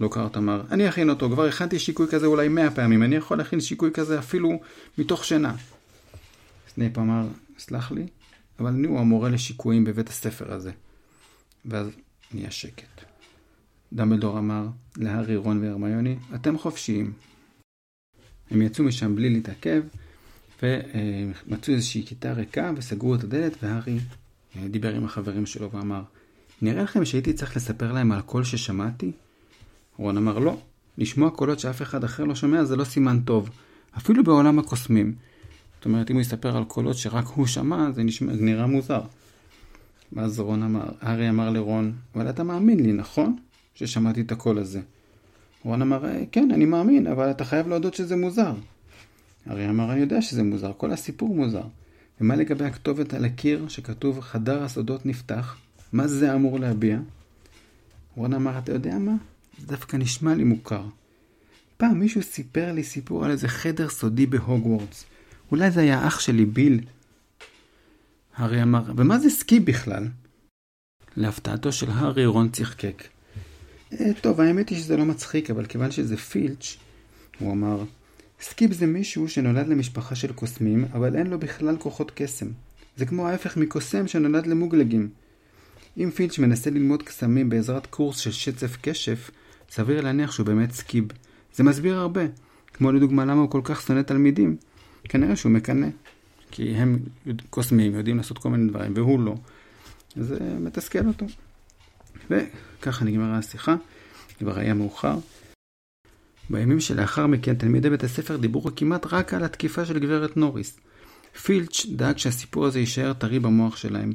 לוקארט 0.00 0.36
אמר, 0.36 0.62
אני 0.70 0.88
אכין 0.88 1.10
אותו, 1.10 1.30
כבר 1.30 1.44
הכנתי 1.44 1.78
שיקוי 1.78 2.06
כזה 2.10 2.26
אולי 2.26 2.48
מאה 2.48 2.70
פעמים, 2.70 3.02
אני 3.02 3.16
יכול 3.16 3.38
להכין 3.38 3.60
שיקוי 3.60 3.90
כזה 3.94 4.18
אפילו 4.18 4.60
מתוך 4.98 5.24
שינה. 5.24 5.54
סנייפ 6.74 6.98
אמר, 6.98 7.26
סלח 7.58 7.92
לי, 7.92 8.06
אבל 8.58 8.70
אני 8.70 8.86
הוא 8.86 9.00
המורה 9.00 9.28
לשיקויים 9.28 9.84
בבית 9.84 10.08
הספר 10.08 10.52
הזה. 10.52 10.72
ואז 11.64 11.88
נהיה 12.34 12.50
שקט. 12.50 13.04
דמבלדור 13.92 14.38
אמר 14.38 14.66
להארי, 14.96 15.36
רון 15.36 15.64
והרמיוני, 15.64 16.16
אתם 16.34 16.58
חופשיים. 16.58 17.12
הם 18.50 18.62
יצאו 18.62 18.84
משם 18.84 19.16
בלי 19.16 19.30
להתעכב, 19.30 19.82
ומצאו 20.62 21.74
איזושהי 21.74 22.06
כיתה 22.06 22.32
ריקה 22.32 22.72
וסגרו 22.76 23.14
את 23.14 23.24
הדלת, 23.24 23.52
והארי 23.62 23.98
דיבר 24.70 24.94
עם 24.94 25.04
החברים 25.04 25.46
שלו 25.46 25.70
ואמר, 25.70 26.02
נראה 26.62 26.82
לכם 26.82 27.04
שהייתי 27.04 27.32
צריך 27.32 27.56
לספר 27.56 27.92
להם 27.92 28.12
על 28.12 28.18
הקול 28.18 28.44
ששמעתי? 28.44 29.12
רון 29.96 30.16
אמר 30.16 30.38
לא, 30.38 30.58
לשמוע 30.98 31.30
קולות 31.30 31.60
שאף 31.60 31.82
אחד 31.82 32.04
אחר 32.04 32.24
לא 32.24 32.34
שומע 32.34 32.64
זה 32.64 32.76
לא 32.76 32.84
סימן 32.84 33.20
טוב, 33.20 33.50
אפילו 33.96 34.24
בעולם 34.24 34.58
הקוסמים. 34.58 35.14
זאת 35.84 35.86
אומרת, 35.86 36.10
אם 36.10 36.16
הוא 36.16 36.20
יספר 36.20 36.56
על 36.56 36.64
קולות 36.64 36.96
שרק 36.96 37.26
הוא 37.26 37.46
שמע, 37.46 37.90
זה 37.92 38.02
נשמע, 38.02 38.32
נראה 38.32 38.66
מוזר. 38.66 39.00
ואז 40.12 40.40
רון 40.40 40.62
אמר, 40.62 40.88
הארי 41.00 41.30
אמר 41.30 41.50
לרון, 41.50 41.92
אבל 42.14 42.30
אתה 42.30 42.44
מאמין 42.44 42.80
לי, 42.80 42.92
נכון? 42.92 43.36
ששמעתי 43.74 44.20
את 44.20 44.32
הקול 44.32 44.58
הזה. 44.58 44.80
רון 45.64 45.82
אמר, 45.82 46.06
אה, 46.06 46.24
כן, 46.32 46.48
אני 46.54 46.64
מאמין, 46.64 47.06
אבל 47.06 47.30
אתה 47.30 47.44
חייב 47.44 47.68
להודות 47.68 47.94
שזה 47.94 48.16
מוזר. 48.16 48.54
הארי 49.46 49.68
אמר, 49.68 49.92
אני 49.92 50.00
יודע 50.00 50.22
שזה 50.22 50.42
מוזר, 50.42 50.72
כל 50.76 50.92
הסיפור 50.92 51.34
מוזר. 51.34 51.64
ומה 52.20 52.36
לגבי 52.36 52.64
הכתובת 52.64 53.14
על 53.14 53.24
הקיר 53.24 53.68
שכתוב 53.68 54.20
חדר 54.20 54.62
הסודות 54.62 55.06
נפתח? 55.06 55.56
מה 55.92 56.06
זה 56.06 56.34
אמור 56.34 56.60
להביע? 56.60 56.98
רון 58.16 58.34
אמר, 58.34 58.58
אתה 58.58 58.72
יודע 58.72 58.98
מה? 58.98 59.14
זה 59.58 59.66
דווקא 59.66 59.96
נשמע 59.96 60.34
לי 60.34 60.44
מוכר. 60.44 60.84
פעם 61.76 62.00
מישהו 62.00 62.22
סיפר 62.22 62.72
לי 62.72 62.82
סיפור 62.82 63.24
על 63.24 63.30
איזה 63.30 63.48
חדר 63.48 63.88
סודי 63.88 64.26
בהוגוורטס. 64.26 65.04
אולי 65.54 65.70
זה 65.70 65.80
היה 65.80 66.06
אח 66.06 66.20
שלי, 66.20 66.44
ביל. 66.44 66.80
הארי 68.36 68.62
אמר, 68.62 68.82
ומה 68.96 69.18
זה 69.18 69.30
סקיב 69.30 69.60
בכלל? 69.60 70.08
להפתעתו 71.16 71.72
של 71.72 71.90
הארי, 71.90 72.26
רון 72.26 72.48
צחקק. 72.48 73.02
אה, 73.92 74.10
טוב, 74.20 74.40
האמת 74.40 74.68
היא 74.68 74.78
שזה 74.78 74.96
לא 74.96 75.04
מצחיק, 75.04 75.50
אבל 75.50 75.66
כיוון 75.66 75.90
שזה 75.90 76.16
פילץ', 76.16 76.76
הוא 77.38 77.52
אמר, 77.52 77.84
סקיב 78.40 78.72
זה 78.72 78.86
מישהו 78.86 79.28
שנולד 79.28 79.68
למשפחה 79.68 80.14
של 80.14 80.32
קוסמים, 80.32 80.84
אבל 80.92 81.16
אין 81.16 81.26
לו 81.26 81.38
בכלל 81.38 81.76
כוחות 81.76 82.12
קסם. 82.14 82.46
זה 82.96 83.06
כמו 83.06 83.28
ההפך 83.28 83.56
מקוסם 83.56 84.06
שנולד 84.06 84.46
למוגלגים. 84.46 85.08
אם 85.96 86.10
פילץ' 86.10 86.38
מנסה 86.38 86.70
ללמוד 86.70 87.02
קסמים 87.02 87.48
בעזרת 87.48 87.86
קורס 87.86 88.18
של 88.18 88.32
שצף 88.32 88.76
קשף, 88.80 89.30
סביר 89.70 90.00
להניח 90.00 90.32
שהוא 90.32 90.46
באמת 90.46 90.72
סקיב. 90.72 91.04
זה 91.54 91.62
מסביר 91.62 91.98
הרבה. 91.98 92.22
כמו 92.72 92.92
לדוגמה 92.92 93.24
למה 93.24 93.40
הוא 93.40 93.50
כל 93.50 93.60
כך 93.64 93.82
שונא 93.82 94.02
תלמידים. 94.02 94.56
כנראה 95.08 95.36
שהוא 95.36 95.52
מקנא. 95.52 95.86
כי 96.50 96.74
הם 96.74 96.98
קוסמים, 97.50 97.94
יודעים 97.94 98.16
לעשות 98.16 98.38
כל 98.38 98.50
מיני 98.50 98.70
דברים, 98.70 98.92
והוא 98.96 99.20
לא. 99.20 99.34
זה 100.16 100.38
מתסכל 100.60 101.06
אותו. 101.06 101.26
וככה 102.30 103.04
נגמרה 103.04 103.38
השיחה, 103.38 103.74
כבר 104.38 104.58
היה 104.58 104.74
מאוחר. 104.74 105.18
בימים 106.50 106.80
שלאחר 106.80 107.26
מכן 107.26 107.54
תלמידי 107.54 107.90
בית 107.90 108.04
הספר 108.04 108.36
דיברו 108.36 108.70
כמעט 108.76 109.06
רק 109.12 109.34
על 109.34 109.44
התקיפה 109.44 109.84
של 109.84 109.98
גברת 109.98 110.36
נוריס. 110.36 110.80
פילץ' 111.42 111.86
דאג 111.88 112.18
שהסיפור 112.18 112.66
הזה 112.66 112.80
יישאר 112.80 113.12
טרי 113.12 113.38
במוח 113.38 113.76
שלהם. 113.76 114.12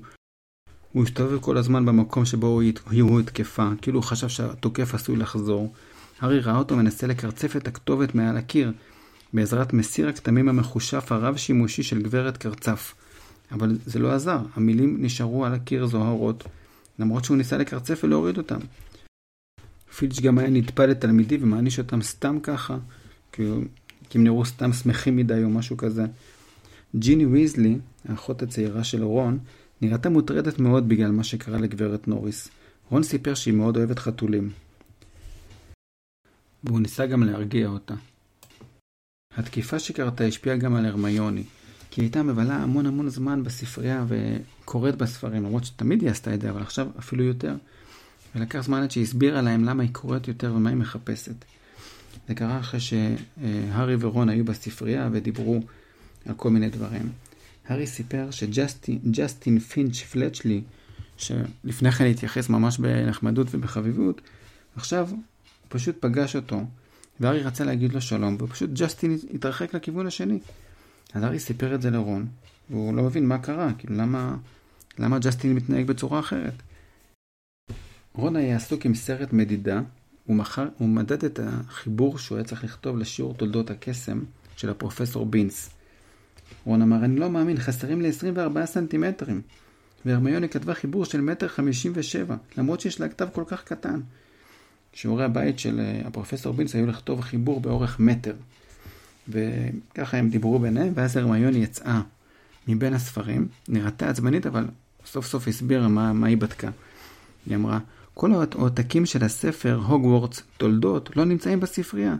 הוא 0.91 1.03
הסתובב 1.03 1.39
כל 1.39 1.57
הזמן 1.57 1.85
במקום 1.85 2.25
שבו 2.25 2.47
הוא 2.47 2.63
הותקפה, 3.09 3.69
כאילו 3.81 3.99
הוא 3.99 4.03
חשב 4.03 4.27
שהתוקף 4.27 4.93
עשוי 4.93 5.15
לחזור. 5.15 5.73
הארי 6.19 6.39
ראה 6.39 6.57
אותו 6.57 6.77
מנסה 6.77 7.07
לקרצף 7.07 7.55
את 7.55 7.67
הכתובת 7.67 8.15
מעל 8.15 8.37
הקיר, 8.37 8.71
בעזרת 9.33 9.73
מסיר 9.73 10.09
הכתמים 10.09 10.49
המחושף 10.49 11.11
הרב-שימושי 11.11 11.83
של 11.83 12.01
גברת 12.01 12.37
קרצף. 12.37 12.93
אבל 13.51 13.77
זה 13.85 13.99
לא 13.99 14.11
עזר, 14.11 14.39
המילים 14.55 14.97
נשארו 14.99 15.45
על 15.45 15.53
הקיר 15.53 15.85
זוהרות, 15.85 16.43
למרות 16.99 17.25
שהוא 17.25 17.37
ניסה 17.37 17.57
לקרצף 17.57 18.01
ולהוריד 18.03 18.37
אותם. 18.37 18.59
פילץ' 19.95 20.19
גם 20.19 20.37
היה 20.37 20.49
נטפל 20.49 20.85
לתלמידים 20.85 21.43
ומעניש 21.43 21.79
אותם 21.79 22.01
סתם 22.01 22.39
ככה, 22.43 22.77
כי, 23.31 23.43
כי 24.09 24.17
הם 24.17 24.23
נראו 24.23 24.45
סתם 24.45 24.73
שמחים 24.73 25.15
מדי 25.15 25.43
או 25.43 25.49
משהו 25.49 25.77
כזה. 25.77 26.05
ג'יני 26.95 27.25
ויזלי, 27.25 27.77
האחות 28.09 28.41
הצעירה 28.41 28.83
של 28.83 29.03
רון, 29.03 29.39
נראתה 29.81 30.09
מוטרדת 30.09 30.59
מאוד 30.59 30.89
בגלל 30.89 31.11
מה 31.11 31.23
שקרה 31.23 31.57
לגברת 31.57 32.07
נוריס. 32.07 32.49
רון 32.89 33.03
סיפר 33.03 33.33
שהיא 33.33 33.53
מאוד 33.53 33.77
אוהבת 33.77 33.99
חתולים. 33.99 34.49
והוא 36.63 36.79
ניסה 36.79 37.05
גם 37.05 37.23
להרגיע 37.23 37.67
אותה. 37.67 37.93
התקיפה 39.39 39.79
שקרתה 39.79 40.23
השפיעה 40.23 40.57
גם 40.57 40.75
על 40.75 40.85
הרמיוני, 40.85 41.43
כי 41.91 42.01
היא 42.01 42.05
הייתה 42.05 42.23
מבלה 42.23 42.55
המון 42.55 42.85
המון 42.85 43.09
זמן 43.09 43.43
בספרייה 43.43 44.05
וקוראת 44.07 44.95
בספרים, 44.95 45.43
למרות 45.43 45.65
שתמיד 45.65 46.01
היא 46.01 46.09
עשתה 46.09 46.33
את 46.33 46.41
זה, 46.41 46.49
אבל 46.49 46.61
עכשיו 46.61 46.87
אפילו 46.99 47.23
יותר. 47.23 47.55
ולקח 48.35 48.61
זמן 48.61 48.81
עד 48.81 48.91
שהיא 48.91 49.03
הסבירה 49.03 49.41
להם 49.41 49.65
למה 49.65 49.83
היא 49.83 49.93
קוראת 49.93 50.27
יותר 50.27 50.53
ומה 50.55 50.69
היא 50.69 50.77
מחפשת. 50.77 51.45
זה 52.27 52.35
קרה 52.35 52.59
אחרי 52.59 52.79
שהארי 52.79 53.95
ורון 53.99 54.29
היו 54.29 54.45
בספרייה 54.45 55.09
ודיברו 55.11 55.61
על 56.25 56.33
כל 56.35 56.49
מיני 56.49 56.69
דברים. 56.69 57.09
הארי 57.67 57.87
סיפר 57.87 58.31
שג'סטין 58.31 59.59
פינץ' 59.59 59.97
פלצ'לי, 59.97 60.61
שלפני 61.17 61.91
כן 61.91 62.05
התייחס 62.05 62.49
ממש 62.49 62.77
בנחמדות 62.77 63.47
ובחביבות, 63.51 64.21
עכשיו 64.75 65.09
הוא 65.09 65.19
פשוט 65.69 65.95
פגש 65.99 66.35
אותו, 66.35 66.63
והארי 67.19 67.41
רצה 67.41 67.63
להגיד 67.63 67.93
לו 67.93 68.01
שלום, 68.01 68.37
ופשוט 68.39 68.69
ג'סטין 68.73 69.17
התרחק 69.33 69.73
לכיוון 69.73 70.07
השני. 70.07 70.39
אז 71.13 71.23
הארי 71.23 71.39
סיפר 71.39 71.75
את 71.75 71.81
זה 71.81 71.89
לרון, 71.89 72.27
והוא 72.69 72.95
לא 72.95 73.03
מבין 73.03 73.27
מה 73.27 73.37
קרה, 73.37 73.71
כאילו 73.77 73.95
למה, 73.95 74.35
למה 74.99 75.19
ג'סטין 75.19 75.53
מתנהג 75.53 75.87
בצורה 75.87 76.19
אחרת. 76.19 76.53
רון 78.13 78.35
היה 78.35 78.55
עסוק 78.55 78.85
עם 78.85 78.95
סרט 78.95 79.33
מדידה, 79.33 79.81
הוא, 80.25 80.35
מחר, 80.35 80.67
הוא 80.77 80.89
מדד 80.89 81.25
את 81.25 81.39
החיבור 81.43 82.17
שהוא 82.17 82.37
היה 82.37 82.45
צריך 82.45 82.63
לכתוב 82.63 82.97
לשיעור 82.97 83.33
תולדות 83.33 83.69
הקסם 83.71 84.19
של 84.55 84.69
הפרופסור 84.69 85.25
בינס. 85.25 85.69
רון 86.65 86.81
אמר, 86.81 87.05
אני 87.05 87.15
לא 87.15 87.29
מאמין, 87.29 87.57
חסרים 87.57 88.01
לי 88.01 88.09
24 88.09 88.65
סנטימטרים. 88.65 89.41
והרמיוני 90.05 90.49
כתבה 90.49 90.73
חיבור 90.73 91.05
של 91.05 91.21
מטר 91.21 91.47
חמישים 91.47 91.91
ושבע, 91.95 92.35
למרות 92.57 92.81
שיש 92.81 92.99
לה 92.99 93.09
כתב 93.09 93.27
כל 93.33 93.43
כך 93.47 93.63
קטן. 93.63 93.99
שיעורי 94.93 95.23
הבית 95.23 95.59
של 95.59 95.79
אה, 95.79 96.01
הפרופסור 96.07 96.53
בינס 96.53 96.75
היו 96.75 96.87
לכתוב 96.87 97.21
חיבור 97.21 97.61
באורך 97.61 97.99
מטר. 97.99 98.35
וככה 99.27 100.17
הם 100.17 100.29
דיברו 100.29 100.59
ביניהם, 100.59 100.93
ואז 100.95 101.17
הרמיוני 101.17 101.57
יצאה 101.57 102.01
מבין 102.67 102.93
הספרים, 102.93 103.47
נראתה 103.67 104.09
עצבנית, 104.09 104.45
אבל 104.45 104.65
סוף 105.05 105.25
סוף 105.27 105.47
הסבירה 105.47 105.87
מה, 105.87 106.13
מה 106.13 106.27
היא 106.27 106.37
בדקה. 106.37 106.69
היא 107.45 107.55
אמרה, 107.55 107.79
כל 108.13 108.31
העותקים 108.33 109.05
של 109.05 109.23
הספר 109.23 109.81
הוגוורטס 109.87 110.41
תולדות 110.57 111.17
לא 111.17 111.25
נמצאים 111.25 111.59
בספרייה. 111.59 112.15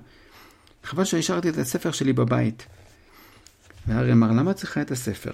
חבל 0.84 1.04
שהשארתי 1.04 1.50
את 1.50 1.58
הספר 1.58 1.92
שלי 1.92 2.14
בבית. 2.14 2.66
והארי 3.88 4.12
אמר, 4.12 4.32
למה 4.32 4.54
צריכה 4.54 4.82
את 4.82 4.92
הספר? 4.92 5.32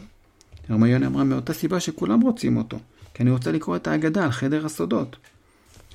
הרמיוני 0.69 1.05
אמרה, 1.05 1.23
מאותה 1.23 1.53
סיבה 1.53 1.79
שכולם 1.79 2.21
רוצים 2.21 2.57
אותו, 2.57 2.77
כי 3.13 3.23
אני 3.23 3.31
רוצה 3.31 3.51
לקרוא 3.51 3.75
את 3.75 3.87
האגדה 3.87 4.23
על 4.23 4.31
חדר 4.31 4.65
הסודות. 4.65 5.17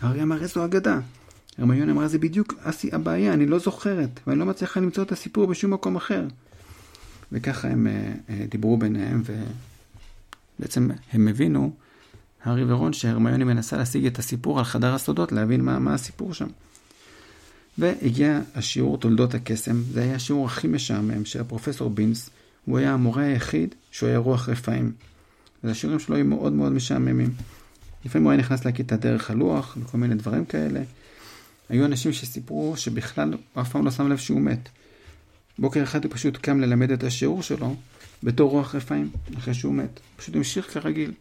הארי 0.01 0.23
אמר, 0.23 0.43
איזו 0.43 0.65
אגדה? 0.65 0.99
הרמיוני 1.59 1.93
אמרה, 1.93 2.09
זה 2.09 2.19
בדיוק 2.19 2.55
הבעיה, 2.93 3.33
אני 3.33 3.47
לא 3.47 3.59
זוכרת, 3.59 4.21
ואני 4.27 4.39
לא 4.39 4.47
מצליחה 4.47 4.81
למצוא 4.81 5.03
את 5.03 5.13
הסיפור 5.13 5.47
בשום 5.47 5.73
מקום 5.73 5.97
אחר. 5.97 6.27
וככה 7.33 7.69
הם 7.69 7.87
uh, 7.87 8.31
uh, 8.31 8.33
דיברו 8.51 8.77
ביניהם, 8.77 9.23
ובעצם 10.59 10.91
הם 11.13 11.29
הבינו, 11.29 11.73
הארי 12.45 12.73
ורון, 12.73 12.93
שהרמיוני 12.93 13.45
מנסה 13.45 13.77
להשיג 13.77 14.07
את 14.07 14.19
הסיפור 14.19 14.59
על 14.59 14.65
חדר 14.65 14.95
הסודות, 14.95 15.33
להבין 15.33 15.61
מה, 15.61 15.79
מה 15.79 15.95
הסיפור 15.95 16.35
שם. 16.35 16.47
והגיע 17.79 18.41
השיעור 18.55 18.99
תולדות 18.99 19.35
הקסם, 19.35 19.83
זה 19.93 20.03
היה 20.03 20.15
השיעור 20.15 20.47
הכי 20.47 20.69
משעמם 20.69 21.25
של 21.25 21.41
הפרופסור 21.41 21.91
בינס, 21.91 22.31
הוא 22.65 22.79
היה 22.79 22.95
המורה 22.95 23.23
היחיד 23.23 23.75
שהוא 23.91 24.09
היה 24.09 24.19
רוח 24.19 24.49
רפאים. 24.49 24.93
אז 25.63 25.71
השיעורים 25.71 26.01
שלו 26.01 26.17
היו 26.17 26.25
מאוד 26.25 26.53
מאוד 26.53 26.73
משעממים. 26.73 27.31
לפעמים 28.05 28.25
הוא 28.25 28.33
היה 28.33 28.41
נכנס 28.41 28.65
לכיתה 28.65 28.97
דרך 28.97 29.31
הלוח 29.31 29.77
וכל 29.81 29.99
מיני 29.99 30.15
דברים 30.15 30.45
כאלה. 30.45 30.81
היו 31.71 31.85
אנשים 31.85 32.13
שסיפרו 32.13 32.77
שבכלל 32.77 33.35
אף 33.55 33.73
פעם 33.73 33.85
לא 33.85 33.91
שם 33.91 34.09
לב 34.09 34.17
שהוא 34.17 34.41
מת. 34.41 34.69
בוקר 35.59 35.83
אחד 35.83 36.05
הוא 36.05 36.13
פשוט 36.15 36.37
קם 36.37 36.61
ללמד 36.61 36.91
את 36.91 37.05
השיעור 37.05 37.43
שלו 37.43 37.77
בתור 38.23 38.51
רוח 38.51 38.75
רפאים, 38.75 39.11
אחרי 39.39 39.55
שהוא 39.55 39.75
מת. 39.75 40.01
פשוט 40.17 40.37
המשיך 40.37 40.73
כרגיל, 40.73 41.13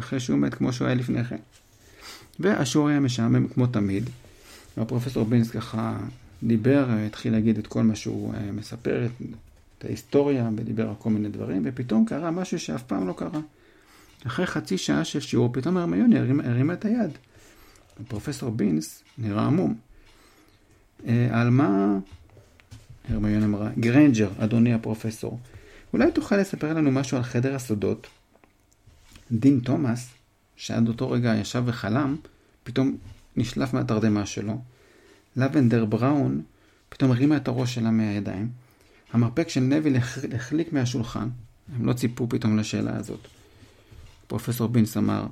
אחרי 0.00 0.20
שהוא 0.20 0.38
מת 0.38 0.54
כמו 0.54 0.72
שהוא 0.72 0.86
היה 0.86 0.94
לפני 0.94 1.24
כן. 1.24 1.36
והשיעור 2.40 2.88
היה 2.88 3.00
משעמם 3.00 3.48
כמו 3.48 3.66
תמיד. 3.66 4.10
והפרופסור 4.76 5.24
בינס 5.24 5.50
ככה 5.50 5.98
דיבר, 6.42 6.86
התחיל 7.06 7.32
להגיד 7.32 7.58
את 7.58 7.66
כל 7.66 7.82
מה 7.82 7.94
שהוא 7.94 8.34
אה, 8.34 8.52
מספר, 8.52 9.06
את 9.78 9.84
ההיסטוריה, 9.84 10.50
ודיבר 10.56 10.88
על 10.88 10.94
כל 10.98 11.10
מיני 11.10 11.28
דברים, 11.28 11.62
ופתאום 11.64 12.04
קרה 12.04 12.30
משהו 12.30 12.58
שאף 12.58 12.82
פעם 12.82 13.06
לא 13.06 13.14
קרה. 13.16 13.40
אחרי 14.26 14.46
חצי 14.46 14.78
שעה 14.78 15.04
של 15.04 15.20
שיעור, 15.20 15.52
פתאום 15.52 15.76
הרמיוני 15.76 16.18
הרימה 16.18 16.44
הרים 16.44 16.70
את 16.70 16.84
היד. 16.84 17.10
פרופסור 18.08 18.50
בינס 18.50 19.02
נראה 19.18 19.46
עמום. 19.46 19.74
העלמה... 21.06 21.98
הרמיוני 23.08 23.42
אמרה, 23.42 23.70
גרנג'ר, 23.78 24.30
אדוני 24.38 24.74
הפרופסור, 24.74 25.38
אולי 25.92 26.12
תוכל 26.12 26.36
לספר 26.36 26.74
לנו 26.74 26.90
משהו 26.90 27.16
על 27.16 27.22
חדר 27.22 27.54
הסודות? 27.54 28.06
דין 29.32 29.60
תומאס, 29.60 30.08
שעד 30.56 30.88
אותו 30.88 31.10
רגע 31.10 31.34
ישב 31.36 31.62
וחלם, 31.66 32.16
פתאום 32.64 32.96
נשלף 33.36 33.74
מהתרדמה 33.74 34.26
שלו. 34.26 34.60
לבנדר 35.36 35.84
בראון 35.84 36.42
פתאום 36.88 37.10
הרימה 37.10 37.36
את 37.36 37.48
הראש 37.48 37.74
שלה 37.74 37.90
מהידיים. 37.90 38.48
המרפק 39.12 39.48
של 39.48 39.60
נוויל 39.60 39.96
החליק 40.34 40.72
מהשולחן. 40.72 41.28
הם 41.76 41.86
לא 41.86 41.92
ציפו 41.92 42.28
פתאום 42.28 42.58
לשאלה 42.58 42.96
הזאת. 42.96 43.20
פרופסור 44.26 44.68
בינס 44.68 44.96
אמר, 44.96 45.26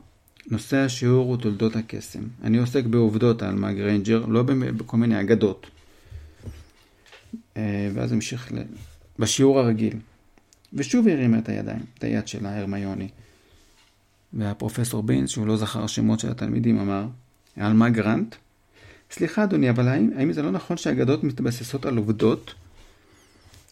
נושא 0.51 0.77
השיעור 0.77 1.29
הוא 1.29 1.37
תולדות 1.37 1.77
הקסם. 1.77 2.23
אני 2.43 2.59
עוסק 2.59 2.85
בעובדות 2.85 3.43
העלמה 3.43 3.73
גריינג'ר, 3.73 4.27
לא 4.27 4.43
בכל 4.77 4.97
מיני 4.97 5.21
אגדות. 5.21 5.67
אה, 7.57 7.91
ואז 7.95 8.13
המשיך 8.13 8.53
ל... 8.53 8.57
בשיעור 9.19 9.59
הרגיל. 9.59 9.97
ושוב 10.73 11.09
הרימה 11.09 11.39
את 11.39 11.49
הידיים, 11.49 11.83
את 11.99 12.05
היד 12.05 12.29
שלה, 12.29 12.59
הרמיוני. 12.59 13.09
והפרופסור 14.33 15.03
בינס, 15.03 15.31
שהוא 15.31 15.47
לא 15.47 15.57
זכר 15.57 15.87
שמות 15.87 16.21
של 16.21 16.31
התלמידים, 16.31 16.79
אמר, 16.79 17.07
על 17.57 17.73
מה 17.73 17.91
גרנט? 17.91 18.35
סליחה 19.11 19.45
אדוני, 19.45 19.71
אבל 19.71 19.89
האם, 19.89 20.11
האם 20.17 20.33
זה 20.33 20.43
לא 20.43 20.51
נכון 20.51 20.77
שאגדות 20.77 21.25
מתבססות 21.25 21.87
על 21.87 21.97
עובדות? 21.97 22.55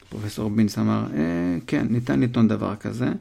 פרופסור 0.09 0.51
בינס 0.51 0.79
אמר, 0.79 1.07
אה, 1.15 1.59
כן, 1.67 1.87
ניתן 1.91 2.21
לטעון 2.21 2.49
דבר 2.49 2.77
כזה. 2.77 3.13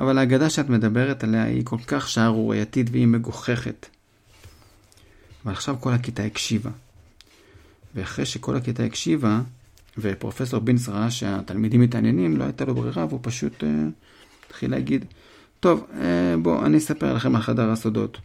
אבל 0.00 0.18
האגדה 0.18 0.50
שאת 0.50 0.68
מדברת 0.68 1.24
עליה 1.24 1.44
היא 1.44 1.64
כל 1.64 1.78
כך 1.86 2.08
שערורייתית 2.08 2.86
והיא 2.90 3.06
מגוחכת. 3.06 3.86
ועכשיו 5.44 5.76
כל 5.80 5.92
הכיתה 5.92 6.22
הקשיבה. 6.22 6.70
ואחרי 7.94 8.26
שכל 8.26 8.56
הכיתה 8.56 8.84
הקשיבה, 8.84 9.40
ופרופסור 9.98 10.60
בינס 10.60 10.88
ראה 10.88 11.10
שהתלמידים 11.10 11.80
מתעניינים, 11.80 12.36
לא 12.36 12.44
הייתה 12.44 12.64
לו 12.64 12.74
ברירה, 12.74 13.06
והוא 13.06 13.20
פשוט 13.22 13.62
uh, 13.62 13.66
התחיל 14.46 14.70
להגיד, 14.70 15.04
טוב, 15.60 15.86
uh, 15.90 15.94
בואו, 16.42 16.66
אני 16.66 16.78
אספר 16.78 17.14
לכם 17.14 17.36
על 17.36 17.42
חדר 17.42 17.70
הסודות. 17.70 18.18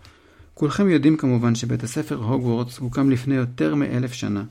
כולכם 0.53 0.89
יודעים 0.89 1.17
כמובן 1.17 1.55
שבית 1.55 1.83
הספר 1.83 2.15
הוגוורטס 2.15 2.77
הוקם 2.77 3.09
לפני 3.09 3.35
יותר 3.35 3.75
מאלף 3.75 4.13
שנה. 4.13 4.43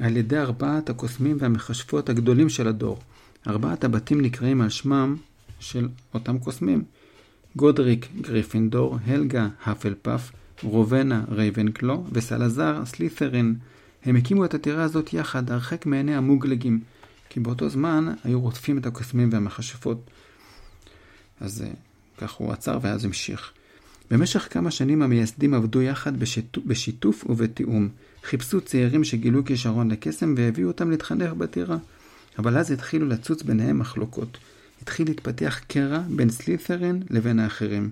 על 0.00 0.16
ידי 0.16 0.38
ארבעת 0.38 0.90
הקוסמים 0.90 1.36
והמכשפות 1.40 2.08
הגדולים 2.08 2.48
של 2.48 2.68
הדור. 2.68 2.98
ארבעת 3.46 3.84
הבתים 3.84 4.20
נקראים 4.20 4.60
על 4.60 4.68
שמם 4.68 5.16
של 5.62 5.88
אותם 6.14 6.38
קוסמים. 6.38 6.84
גודריק 7.56 8.08
גריפינדור, 8.20 8.98
הלגה 9.06 9.48
הפלפאף, 9.64 10.30
רוונה 10.62 11.24
רייבנקלו 11.30 12.04
וסלזר 12.12 12.84
סלית'רין. 12.84 13.54
הם 14.04 14.16
הקימו 14.16 14.44
את 14.44 14.54
הטירה 14.54 14.82
הזאת 14.82 15.12
יחד, 15.12 15.50
הרחק 15.50 15.86
מעיני 15.86 16.14
המוגלגים, 16.14 16.80
כי 17.28 17.40
באותו 17.40 17.68
זמן 17.68 18.14
היו 18.24 18.40
רודפים 18.40 18.78
את 18.78 18.86
הקוסמים 18.86 19.28
והמכשפות. 19.32 20.10
אז 21.40 21.62
אה, 21.62 21.70
כך 22.18 22.32
הוא 22.32 22.52
עצר 22.52 22.78
ואז 22.82 23.04
המשיך. 23.04 23.52
במשך 24.10 24.48
כמה 24.50 24.70
שנים 24.70 25.02
המייסדים 25.02 25.54
עבדו 25.54 25.82
יחד 25.82 26.20
בשיתוף, 26.20 26.64
בשיתוף 26.64 27.24
ובתיאום. 27.28 27.88
חיפשו 28.24 28.60
צעירים 28.60 29.04
שגילו 29.04 29.44
כישרון 29.44 29.90
לקסם 29.90 30.34
והביאו 30.36 30.68
אותם 30.68 30.90
להתחנך 30.90 31.32
בטירה. 31.32 31.76
אבל 32.38 32.58
אז 32.58 32.70
התחילו 32.70 33.06
לצוץ 33.08 33.42
ביניהם 33.42 33.78
מחלוקות. 33.78 34.38
התחיל 34.82 35.08
להתפתח 35.08 35.60
קרע 35.68 35.98
בין 36.08 36.30
סלית'רין 36.30 37.02
לבין 37.10 37.38
האחרים. 37.38 37.90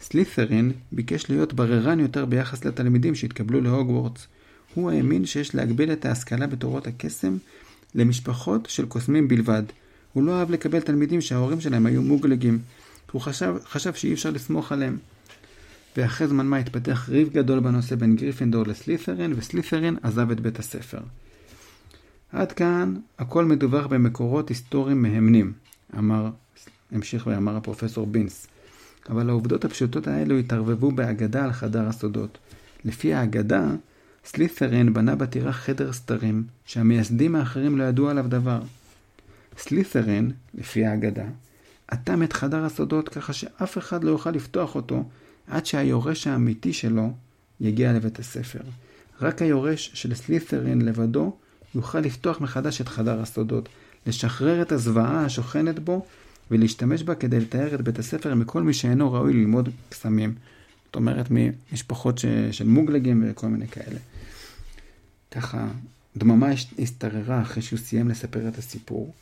סלית'רין 0.00 0.72
ביקש 0.92 1.30
להיות 1.30 1.52
בררן 1.52 2.00
יותר 2.00 2.24
ביחס 2.24 2.64
לתלמידים 2.64 3.14
שהתקבלו 3.14 3.60
להוגוורטס. 3.60 4.26
הוא 4.74 4.90
האמין 4.90 5.26
שיש 5.26 5.54
להגביל 5.54 5.92
את 5.92 6.04
ההשכלה 6.04 6.46
בתורות 6.46 6.86
הקסם 6.86 7.36
למשפחות 7.94 8.66
של 8.70 8.86
קוסמים 8.86 9.28
בלבד. 9.28 9.62
הוא 10.12 10.24
לא 10.24 10.38
אהב 10.38 10.50
לקבל 10.50 10.80
תלמידים 10.80 11.20
שההורים 11.20 11.60
שלהם 11.60 11.86
היו 11.86 12.02
מוגלגים. 12.02 12.58
הוא 13.12 13.20
חשב, 13.20 13.54
חשב 13.64 13.94
שאי 13.94 14.12
אפשר 14.12 14.30
לסמוך 14.30 14.72
עליהם. 14.72 14.96
ואחרי 15.96 16.28
זמן 16.28 16.46
מה 16.46 16.56
התפתח 16.56 17.08
ריב 17.08 17.28
גדול 17.32 17.60
בנושא 17.60 17.96
בין 17.96 18.16
גריפינדור 18.16 18.66
לסלית'רין, 18.66 19.32
וסלית'רין 19.36 19.96
עזב 20.02 20.30
את 20.30 20.40
בית 20.40 20.58
הספר. 20.58 21.00
עד 22.32 22.52
כאן 22.52 22.94
הכל 23.18 23.44
מדווח 23.44 23.86
במקורות 23.86 24.48
היסטוריים 24.48 25.02
מהמנים, 25.02 25.52
אמר, 25.98 26.30
המשיך 26.92 27.26
ואמר 27.26 27.56
הפרופסור 27.56 28.06
בינס. 28.06 28.46
אבל 29.10 29.28
העובדות 29.28 29.64
הפשוטות 29.64 30.06
האלו 30.06 30.38
התערבבו 30.38 30.90
באגדה 30.90 31.44
על 31.44 31.52
חדר 31.52 31.88
הסודות. 31.88 32.38
לפי 32.84 33.14
האגדה, 33.14 33.70
סלית'רין 34.24 34.94
בנה 34.94 35.16
בטירה 35.16 35.52
חדר 35.52 35.92
סתרים, 35.92 36.44
שהמייסדים 36.64 37.36
האחרים 37.36 37.78
לא 37.78 37.84
ידעו 37.84 38.08
עליו 38.08 38.24
דבר. 38.28 38.60
סלית'רין, 39.58 40.30
לפי 40.54 40.86
האגדה, 40.86 41.26
אטם 41.92 42.22
את 42.22 42.32
חדר 42.32 42.64
הסודות 42.64 43.08
ככה 43.08 43.32
שאף 43.32 43.78
אחד 43.78 44.04
לא 44.04 44.10
יוכל 44.10 44.30
לפתוח 44.30 44.74
אותו 44.74 45.04
עד 45.46 45.66
שהיורש 45.66 46.26
האמיתי 46.26 46.72
שלו 46.72 47.12
יגיע 47.60 47.92
לבית 47.92 48.18
הספר. 48.18 48.60
רק 49.20 49.42
היורש 49.42 49.90
של 49.94 50.14
סלית'רין 50.14 50.82
לבדו 50.82 51.36
יוכל 51.74 52.00
לפתוח 52.00 52.40
מחדש 52.40 52.80
את 52.80 52.88
חדר 52.88 53.20
הסודות, 53.20 53.68
לשחרר 54.06 54.62
את 54.62 54.72
הזוועה 54.72 55.24
השוכנת 55.24 55.78
בו 55.78 56.06
ולהשתמש 56.50 57.02
בה 57.02 57.14
כדי 57.14 57.40
לתאר 57.40 57.74
את 57.74 57.80
בית 57.80 57.98
הספר 57.98 58.34
מכל 58.34 58.62
מי 58.62 58.74
שאינו 58.74 59.12
ראוי 59.12 59.32
ללמוד 59.32 59.68
קסמים. 59.88 60.34
זאת 60.86 60.96
אומרת, 60.96 61.26
ממשפחות 61.30 62.18
ש... 62.18 62.26
של 62.50 62.66
מוגלגים 62.66 63.24
וכל 63.26 63.46
מיני 63.46 63.68
כאלה. 63.68 63.98
ככה, 65.30 65.68
דממה 66.16 66.48
השתררה 66.78 67.42
אחרי 67.42 67.62
שהוא 67.62 67.78
סיים 67.78 68.08
לספר 68.08 68.48
את 68.48 68.58
הסיפור. 68.58 69.12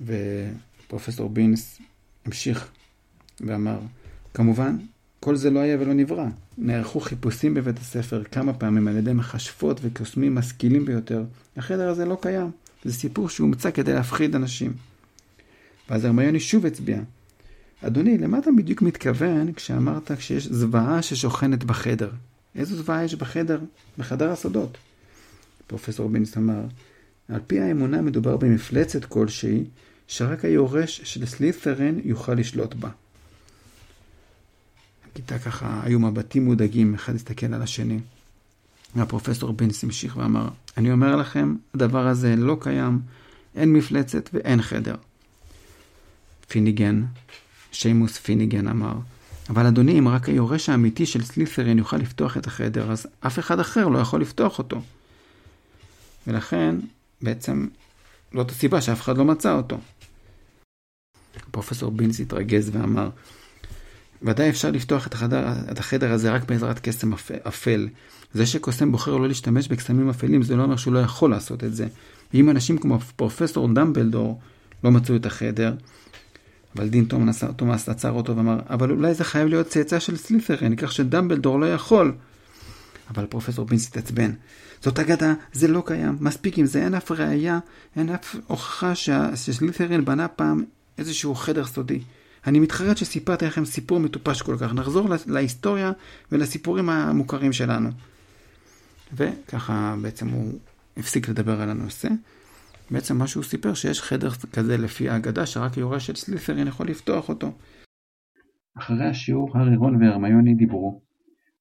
ופרופסור 0.00 1.28
בינס 1.28 1.80
המשיך 2.24 2.68
ואמר, 3.40 3.78
כמובן, 4.34 4.76
כל 5.20 5.36
זה 5.36 5.50
לא 5.50 5.58
היה 5.58 5.76
ולא 5.80 5.94
נברא. 5.94 6.26
נערכו 6.58 7.00
חיפושים 7.00 7.54
בבית 7.54 7.78
הספר 7.78 8.24
כמה 8.24 8.52
פעמים 8.52 8.88
על 8.88 8.96
ידי 8.96 9.12
מכשפות 9.12 9.80
וקוסמים 9.82 10.34
משכילים 10.34 10.84
ביותר. 10.84 11.24
החדר 11.56 11.88
הזה 11.88 12.04
לא 12.04 12.18
קיים. 12.20 12.50
זה 12.84 12.92
סיפור 12.92 13.28
שהומצא 13.28 13.70
כדי 13.70 13.92
להפחיד 13.92 14.34
אנשים. 14.34 14.72
ואז 15.90 16.04
הרמיוני 16.04 16.40
שוב 16.40 16.66
הצביע. 16.66 17.00
אדוני, 17.82 18.18
למה 18.18 18.38
אתה 18.38 18.50
בדיוק 18.56 18.82
מתכוון 18.82 19.52
כשאמרת 19.52 20.12
כשיש 20.12 20.46
זוועה 20.46 21.02
ששוכנת 21.02 21.64
בחדר? 21.64 22.10
איזו 22.54 22.76
זוועה 22.76 23.04
יש 23.04 23.14
בחדר? 23.14 23.60
בחדר 23.98 24.30
הסודות. 24.30 24.78
פרופסור 25.66 26.08
בינס 26.08 26.36
אמר, 26.36 26.60
על 27.28 27.40
פי 27.46 27.60
האמונה 27.60 28.02
מדובר 28.02 28.36
במפלצת 28.36 29.04
כלשהי, 29.04 29.64
שרק 30.08 30.44
היורש 30.44 31.00
של 31.04 31.26
סלית'רן 31.26 31.98
יוכל 32.04 32.34
לשלוט 32.34 32.74
בה. 32.74 32.88
הכיתה 35.10 35.38
ככה, 35.38 35.80
היו 35.84 35.98
מבטים 35.98 36.44
מודאגים, 36.44 36.94
אחד 36.94 37.14
הסתכל 37.14 37.54
על 37.54 37.62
השני. 37.62 37.98
והפרופסור 38.96 39.52
בינס 39.52 39.84
המשיך 39.84 40.16
ואמר, 40.16 40.48
אני 40.76 40.92
אומר 40.92 41.16
לכם, 41.16 41.54
הדבר 41.74 42.06
הזה 42.06 42.36
לא 42.36 42.56
קיים, 42.60 43.00
אין 43.54 43.72
מפלצת 43.72 44.30
ואין 44.32 44.62
חדר. 44.62 44.94
פיניגן, 46.48 47.04
שיימוס 47.72 48.18
פיניגן 48.18 48.68
אמר, 48.68 48.94
אבל 49.48 49.66
אדוני, 49.66 49.98
אם 49.98 50.08
רק 50.08 50.28
היורש 50.28 50.68
האמיתי 50.68 51.06
של 51.06 51.24
סלית'רין 51.24 51.78
יוכל 51.78 51.96
לפתוח 51.96 52.36
את 52.36 52.46
החדר, 52.46 52.92
אז 52.92 53.06
אף 53.20 53.38
אחד 53.38 53.60
אחר 53.60 53.88
לא 53.88 53.98
יכול 53.98 54.20
לפתוח 54.20 54.58
אותו. 54.58 54.82
ולכן, 56.26 56.76
בעצם, 57.22 57.66
זאת 58.34 58.50
הסיבה 58.50 58.80
שאף 58.80 59.00
אחד 59.00 59.18
לא 59.18 59.24
מצא 59.24 59.52
אותו. 59.52 59.78
פרופסור 61.50 61.90
בינס 61.90 62.20
התרגז 62.20 62.70
ואמר, 62.72 63.10
ודאי 64.24 64.50
אפשר 64.50 64.70
לפתוח 64.70 65.06
את 65.06 65.14
החדר, 65.14 65.44
את 65.72 65.78
החדר 65.78 66.12
הזה 66.12 66.32
רק 66.32 66.44
בעזרת 66.44 66.78
קסם 66.78 67.12
אפל. 67.48 67.88
זה 68.34 68.46
שקוסם 68.46 68.92
בוחר 68.92 69.16
לא 69.16 69.28
להשתמש 69.28 69.68
בקסמים 69.68 70.10
אפלים, 70.10 70.42
זה 70.42 70.56
לא 70.56 70.62
אומר 70.62 70.76
שהוא 70.76 70.94
לא 70.94 70.98
יכול 70.98 71.30
לעשות 71.30 71.64
את 71.64 71.74
זה. 71.74 71.86
ואם 72.34 72.50
אנשים 72.50 72.78
כמו 72.78 72.98
פרופסור 73.16 73.74
דמבלדור 73.74 74.40
לא 74.84 74.90
מצאו 74.90 75.16
את 75.16 75.26
החדר, 75.26 75.74
אבל 76.76 76.88
דין 76.88 77.04
תומאס, 77.04 77.44
תומאס 77.56 77.88
עצר 77.88 78.10
אותו 78.10 78.36
ואמר, 78.36 78.60
אבל 78.70 78.90
אולי 78.90 79.14
זה 79.14 79.24
חייב 79.24 79.48
להיות 79.48 79.66
צאצא 79.66 79.98
של 79.98 80.16
סלית'רין, 80.16 80.76
כך 80.76 80.92
שדמבלדור 80.92 81.60
לא 81.60 81.74
יכול. 81.74 82.12
אבל 83.10 83.26
פרופסור 83.26 83.66
בינס 83.66 83.88
התעצבן. 83.88 84.32
זאת 84.80 84.98
אגדה, 84.98 85.34
זה 85.52 85.68
לא 85.68 85.82
קיים, 85.86 86.16
מספיק 86.20 86.58
עם 86.58 86.66
זה, 86.66 86.84
אין 86.84 86.94
אף 86.94 87.12
ראייה, 87.12 87.58
אין 87.96 88.08
אף 88.08 88.36
הוכחה 88.46 88.94
שסלית'רין 88.94 90.04
בנה 90.04 90.28
פעם 90.28 90.64
איזשהו 90.98 91.34
חדר 91.34 91.66
סודי. 91.66 92.00
אני 92.46 92.60
מתחרט 92.60 92.96
שסיפרתי 92.96 93.46
לכם 93.46 93.64
סיפור 93.64 94.00
מטופש 94.00 94.42
כל 94.42 94.56
כך. 94.60 94.74
נחזור 94.74 95.08
להיסטוריה 95.26 95.92
ולסיפורים 96.32 96.90
המוכרים 96.90 97.52
שלנו. 97.52 97.90
וככה 99.12 99.96
בעצם 100.02 100.28
הוא 100.28 100.52
הפסיק 100.96 101.28
לדבר 101.28 101.60
על 101.60 101.70
הנושא. 101.70 102.08
בעצם 102.90 103.18
מה 103.18 103.26
שהוא 103.26 103.44
סיפר 103.44 103.74
שיש 103.74 104.02
חדר 104.02 104.30
כזה 104.30 104.76
לפי 104.76 105.08
האגדה 105.08 105.46
שרק 105.46 105.76
יורש 105.76 106.06
של 106.06 106.14
סלית'רין 106.14 106.66
יכול 106.66 106.88
לפתוח 106.88 107.28
אותו. 107.28 107.52
אחרי 108.78 109.06
השיעור 109.06 109.58
הארי 109.58 109.76
רון 109.76 110.02
והרמיוני 110.02 110.54
דיברו. 110.54 111.02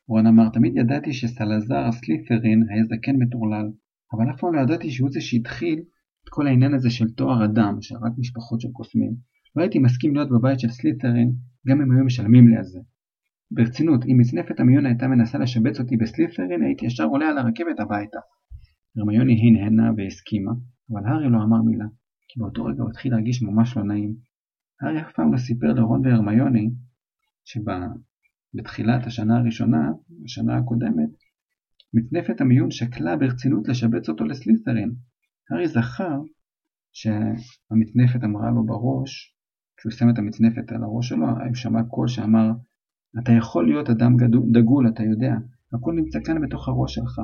רון 0.08 0.28
אמר 0.28 0.50
תמיד 0.50 0.78
ידעתי 0.78 1.14
שסלזר 1.14 1.88
הסלית'רין 1.88 2.64
היה 2.70 2.84
זקן 2.84 3.16
מטורלל, 3.20 3.66
אבל 4.14 4.32
אף 4.32 4.40
פעם 4.40 4.56
לא 4.56 4.62
ידעתי 4.62 4.92
שהוא 4.92 5.10
זה 5.12 5.22
שהתחיל 5.22 5.80
את 6.24 6.30
כל 6.30 6.48
העניין 6.48 6.74
הזה 6.74 6.90
של 6.90 7.10
תואר 7.10 7.46
אדם, 7.46 7.78
של 7.82 7.96
רק 7.96 8.12
משפחות 8.18 8.62
של 8.62 8.68
קוסמים. 8.72 9.33
לא 9.56 9.62
הייתי 9.62 9.80
מסכים 9.80 10.16
להיות 10.16 10.30
בבית 10.30 10.60
של 10.60 10.70
סלית'רין 10.70 11.32
גם 11.68 11.82
אם 11.82 11.92
היו 11.92 12.06
משלמים 12.06 12.48
לי 12.48 12.58
על 12.58 12.64
זה. 12.64 12.80
ברצינות, 13.52 14.06
אם 14.06 14.18
מצנפת 14.20 14.60
המיון 14.60 14.86
הייתה 14.86 15.08
מנסה 15.08 15.38
לשבץ 15.38 15.80
אותי 15.80 15.98
בסלית'רין, 15.98 16.64
הייתי 16.64 16.86
ישר 16.86 17.06
עולה 17.06 17.30
על 17.30 17.38
הרכבת 17.38 17.80
הביתה. 17.80 18.20
הרמיוני 18.98 19.34
הנהנה 19.34 19.92
והסכימה, 19.98 20.52
אבל 20.92 21.06
הארי 21.06 21.30
לא 21.30 21.38
אמר 21.44 21.62
מילה, 21.62 21.86
כי 22.28 22.40
באותו 22.40 22.66
רגע 22.66 22.82
הוא 22.82 22.90
התחיל 22.90 23.12
להרגיש 23.12 23.42
ממש 23.42 23.78
לא 23.78 23.84
נעים. 23.84 24.16
הארי 24.82 25.02
אף 25.02 25.14
פעם 25.16 25.34
לא 25.34 25.38
סיפר 25.38 25.74
לרון 25.74 26.06
והרמיוני 26.06 26.70
שבתחילת 27.46 29.08
השנה 29.08 29.38
הראשונה, 29.38 29.92
השנה 30.26 30.58
הקודמת, 30.58 31.10
מצנפת 31.94 32.42
המיון 32.42 32.72
שקלה 32.72 33.16
ברצינות 33.18 33.68
לשבץ 33.68 34.10
אותו 34.10 34.26
לסלית'רין. 34.26 34.92
הארי 35.50 35.68
זכר 35.68 36.22
שהמצנפת 36.94 38.24
אמרה 38.24 38.52
לו 38.52 38.66
בראש 38.66 39.33
כשהוא 39.84 39.92
שם 39.92 40.10
את 40.10 40.18
המצנפת 40.18 40.72
על 40.72 40.84
הראש 40.84 41.10
שלו, 41.10 41.30
הוא 41.30 41.56
שמע 41.56 41.84
קול 41.84 42.08
שאמר, 42.08 42.52
אתה 43.20 43.32
יכול 43.32 43.66
להיות 43.66 43.90
אדם 43.90 44.18
דגול, 44.52 44.88
אתה 44.88 45.04
יודע, 45.04 45.36
הכל 45.74 45.94
נמצא 45.94 46.20
כאן 46.26 46.42
בתוך 46.42 46.68
הראש 46.68 46.96
שלך, 46.96 47.22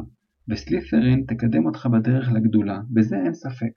וסלית'רין 0.50 1.24
תקדם 1.28 1.65
אותך 1.65 1.86
בדרך 1.86 2.32
לגדולה, 2.32 2.82
בזה 2.93 3.15
אין 3.15 3.34
ספק. 3.34 3.72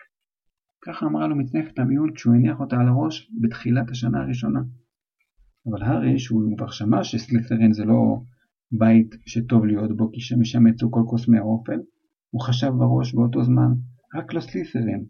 ככה 0.85 1.07
אמרה 1.07 1.27
לו 1.27 1.37
מצנפת 1.37 1.79
המיון 1.79 2.15
כשהוא 2.15 2.35
הניח 2.35 2.61
אותה 2.61 2.77
על 2.77 2.89
הראש 2.89 3.31
בתחילת 3.41 3.91
השנה 3.91 4.23
הראשונה. 4.23 4.61
אבל 5.71 5.83
הארי, 5.83 6.19
שהוא 6.19 6.57
כבר 6.57 6.71
שמע 6.71 7.05
שסלית'רין 7.05 7.73
זה 7.73 7.85
לא 7.85 8.21
בית 8.73 9.15
שטוב 9.27 9.65
להיות 9.65 9.97
בו, 9.97 10.11
כי 10.13 10.21
שמשם 10.21 10.67
יצאו 10.67 10.91
כל 10.91 11.03
קוסמי 11.07 11.39
האופל, 11.39 11.81
הוא 12.31 12.41
חשב 12.41 12.71
בראש 12.79 13.15
באותו 13.15 13.45
זמן, 13.45 13.73
רק 14.15 14.35
לא 14.35 14.41
סלית'רין. 14.41 15.05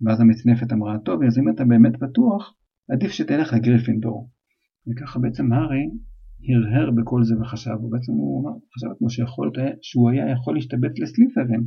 ואז 0.00 0.20
המצנפת 0.20 0.72
אמרה, 0.72 0.98
טוב, 0.98 1.22
אז 1.22 1.38
אם 1.38 1.48
אתה 1.48 1.64
באמת 1.64 1.98
בטוח, 1.98 2.54
עדיף 2.92 3.10
שתלך 3.10 3.52
לגריפינדור. 3.52 4.30
וככה 4.88 5.18
בעצם 5.18 5.52
הארי 5.52 5.88
הרהר 6.48 6.90
בכל 6.90 7.22
זה 7.24 7.34
וחשב, 7.40 7.84
ובעצם 7.84 8.12
הוא 8.12 8.42
אמר, 8.42 8.56
חשב 8.76 8.86
כמו 8.98 9.10
שיכול 9.10 9.50
להיות 9.54 9.78
שהוא 9.82 10.10
היה 10.10 10.30
יכול 10.30 10.54
להשתבץ 10.54 10.98
לסלית'רין. 10.98 11.64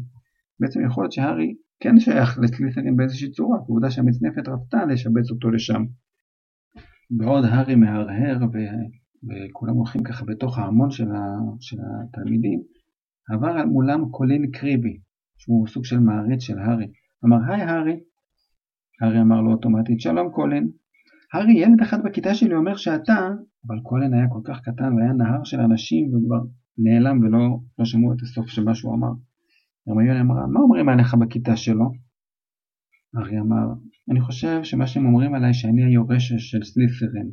בעצם 0.59 0.85
יכול 0.85 1.03
להיות 1.03 1.11
שהארי 1.11 1.55
כן 1.79 1.99
שייך 1.99 2.39
לסלית'רין 2.39 2.95
באיזושהי 2.95 3.31
צורה, 3.31 3.57
העובדה 3.57 3.91
שהמצנפת 3.91 4.47
רצתה 4.47 4.85
לשבץ 4.85 5.31
אותו 5.31 5.49
לשם. 5.49 5.85
בעוד 7.11 7.45
הארי 7.45 7.75
מהרהר 7.75 8.37
ו... 8.53 8.57
וכולם 9.23 9.75
הולכים 9.75 10.03
ככה 10.03 10.25
בתוך 10.25 10.57
ההמון 10.57 10.91
של, 10.91 11.11
ה... 11.11 11.37
של 11.59 11.77
התלמידים, 11.79 12.61
עבר 13.29 13.65
מולם 13.65 14.09
קולין 14.11 14.51
קריבי, 14.51 14.97
שהוא 15.37 15.67
סוג 15.67 15.85
של 15.85 15.99
מעריץ 15.99 16.41
של 16.41 16.59
הארי. 16.59 16.87
אמר, 17.25 17.37
היי 17.47 17.61
הארי. 17.61 17.99
הארי 19.01 19.21
אמר 19.21 19.41
לו 19.41 19.51
אוטומטית, 19.51 20.01
שלום 20.01 20.31
קולין, 20.31 20.71
הארי, 21.33 21.53
ילד 21.53 21.81
אחד 21.81 22.03
בכיתה 22.03 22.33
שלי 22.33 22.55
אומר 22.55 22.75
שאתה, 22.75 23.29
אבל 23.67 23.79
קולן 23.83 24.13
היה 24.13 24.27
כל 24.29 24.41
כך 24.43 24.59
קטן 24.61 24.93
והיה 24.93 25.13
נהר 25.13 25.43
של 25.43 25.59
אנשים 25.59 26.07
וכבר 26.07 26.41
נעלם 26.77 27.19
ולא 27.19 27.59
לא 27.79 27.85
שמעו 27.85 28.13
את 28.13 28.21
הסוף 28.21 28.47
של 28.47 28.63
מה 28.63 28.75
שהוא 28.75 28.95
אמר. 28.95 29.11
הרמיוני 29.87 30.21
אמרה, 30.21 30.47
מה 30.47 30.59
אומרים 30.59 30.89
עליך 30.89 31.13
בכיתה 31.13 31.57
שלו? 31.57 31.85
הארי 33.13 33.39
אמר, 33.39 33.67
אני 34.11 34.21
חושב 34.21 34.63
שמה 34.63 34.87
שהם 34.87 35.05
אומרים 35.05 35.35
עליי 35.35 35.53
שאני 35.53 35.83
היורש 35.83 36.33
של 36.33 36.63
סלית'רין. 36.63 37.31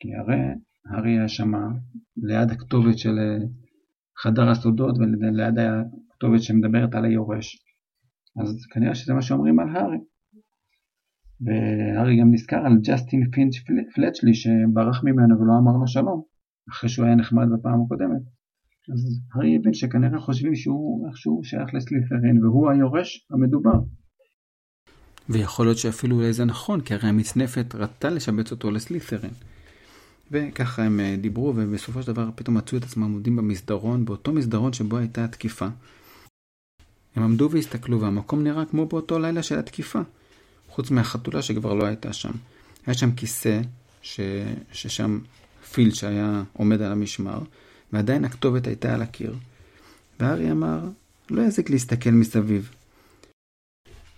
כי 0.00 0.14
הרי 0.14 0.40
הארי 0.90 1.18
היה 1.18 1.28
שם 1.28 1.52
ליד 2.16 2.50
הכתובת 2.50 2.98
של 2.98 3.18
אה, 3.18 3.46
חדר 4.22 4.50
הסודות 4.50 4.98
וליד 4.98 5.54
הכתובת 5.58 6.42
שמדברת 6.42 6.94
על 6.94 7.04
היורש. 7.04 7.56
אז 8.42 8.66
כנראה 8.74 8.94
שזה 8.94 9.14
מה 9.14 9.22
שאומרים 9.22 9.58
על 9.58 9.76
הארי. 9.76 9.98
והארי 11.40 12.20
גם 12.20 12.32
נזכר 12.32 12.56
על 12.56 12.72
ג'סטין 12.82 13.30
פינץ' 13.30 13.54
פלצ'לי 13.94 14.34
שברח 14.34 15.04
ממנו 15.04 15.40
ולא 15.40 15.52
אמר 15.62 15.76
לו 15.80 15.86
שלום, 15.86 16.22
אחרי 16.70 16.90
שהוא 16.90 17.06
היה 17.06 17.14
נחמד 17.14 17.46
בפעם 17.52 17.82
הקודמת. 17.84 18.22
אז 18.92 19.20
הארי 19.34 19.56
הבין 19.56 19.74
שכנראה 19.74 20.20
חושבים 20.20 20.54
שהוא 20.54 21.08
איכשהו 21.08 21.40
שייך 21.44 21.74
לסלית'רין 21.74 22.44
והוא 22.44 22.70
היורש 22.70 23.26
המדובר. 23.30 23.78
ויכול 25.28 25.66
להיות 25.66 25.78
שאפילו 25.78 26.16
אולי 26.16 26.32
זה 26.32 26.44
נכון, 26.44 26.80
כי 26.80 26.94
הרי 26.94 27.08
המצנפת 27.08 27.74
רצתה 27.74 28.10
לשבץ 28.10 28.50
אותו 28.50 28.70
לסלית'רין. 28.70 29.30
וככה 30.30 30.82
הם 30.82 31.00
אה, 31.00 31.16
דיברו, 31.20 31.52
ובסופו 31.56 32.02
של 32.02 32.12
דבר 32.12 32.30
פתאום 32.34 32.56
מצאו 32.56 32.78
את 32.78 32.82
עצמם 32.82 33.12
עומדים 33.12 33.36
במסדרון, 33.36 34.04
באותו 34.04 34.32
מסדרון 34.32 34.72
שבו 34.72 34.98
הייתה 34.98 35.24
התקיפה. 35.24 35.66
הם 37.16 37.22
עמדו 37.22 37.48
והסתכלו, 37.50 38.00
והמקום 38.00 38.42
נראה 38.42 38.64
כמו 38.64 38.86
באותו 38.86 39.18
לילה 39.18 39.42
של 39.42 39.58
התקיפה. 39.58 40.00
חוץ 40.76 40.90
מהחתולה 40.90 41.42
שכבר 41.42 41.74
לא 41.74 41.84
הייתה 41.84 42.12
שם. 42.12 42.32
היה 42.86 42.94
שם 42.94 43.12
כיסא, 43.12 43.60
ש... 44.02 44.20
ששם 44.72 45.18
פילץ' 45.72 46.04
היה 46.04 46.42
עומד 46.52 46.82
על 46.82 46.92
המשמר, 46.92 47.38
ועדיין 47.92 48.24
הכתובת 48.24 48.66
הייתה 48.66 48.94
על 48.94 49.02
הקיר. 49.02 49.34
והארי 50.20 50.50
אמר, 50.50 50.80
לא 51.30 51.42
יזיק 51.42 51.70
להסתכל 51.70 52.10
מסביב. 52.10 52.70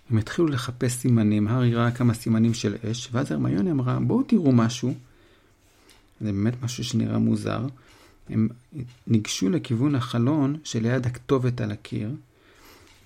הם 0.09 0.17
התחילו 0.17 0.47
לחפש 0.47 0.93
סימנים, 0.93 1.47
הארי 1.47 1.75
ראה 1.75 1.91
כמה 1.91 2.13
סימנים 2.13 2.53
של 2.53 2.75
אש, 2.91 3.09
ואז 3.11 3.31
הרמיוני 3.31 3.71
אמרה, 3.71 3.99
בואו 3.99 4.23
תראו 4.23 4.51
משהו. 4.51 4.93
זה 6.21 6.31
באמת 6.31 6.63
משהו 6.63 6.83
שנראה 6.83 7.17
מוזר. 7.17 7.67
הם 8.29 8.49
ניגשו 9.07 9.49
לכיוון 9.49 9.95
החלון 9.95 10.57
שליד 10.63 11.05
הכתובת 11.05 11.61
על 11.61 11.71
הקיר, 11.71 12.11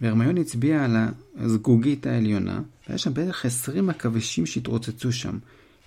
והרמיון 0.03 0.37
הצביע 0.37 0.85
על 0.85 0.97
הזגוגית 1.37 2.07
העליונה, 2.07 2.61
והיה 2.87 2.97
שם 2.97 3.13
בערך 3.13 3.45
20 3.45 3.89
עכבישים 3.89 4.45
שהתרוצצו 4.45 5.11
שם, 5.11 5.37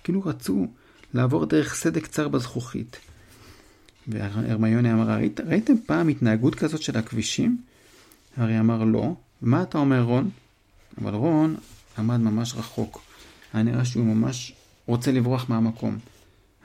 כאילו 0.03 0.21
רצו 0.25 0.67
לעבור 1.13 1.45
דרך 1.45 1.75
סדק 1.75 2.03
קצר 2.03 2.27
בזכוכית. 2.27 2.97
והרמיוני 4.07 4.93
אמר, 4.93 5.09
ראית, 5.09 5.39
ראיתם 5.39 5.73
פעם 5.85 6.07
התנהגות 6.07 6.55
כזאת 6.55 6.81
של 6.81 6.97
הכבישים? 6.97 7.57
הארי 8.37 8.59
אמר 8.59 8.83
לא. 8.83 9.13
ומה 9.41 9.63
אתה 9.63 9.77
אומר 9.77 10.01
רון? 10.01 10.29
אבל 11.01 11.13
רון 11.13 11.55
עמד 11.97 12.17
ממש 12.17 12.53
רחוק. 12.55 13.01
היה 13.53 13.63
נראה 13.63 13.85
שהוא 13.85 14.05
ממש 14.05 14.53
רוצה 14.85 15.11
לברוח 15.11 15.49
מהמקום. 15.49 15.97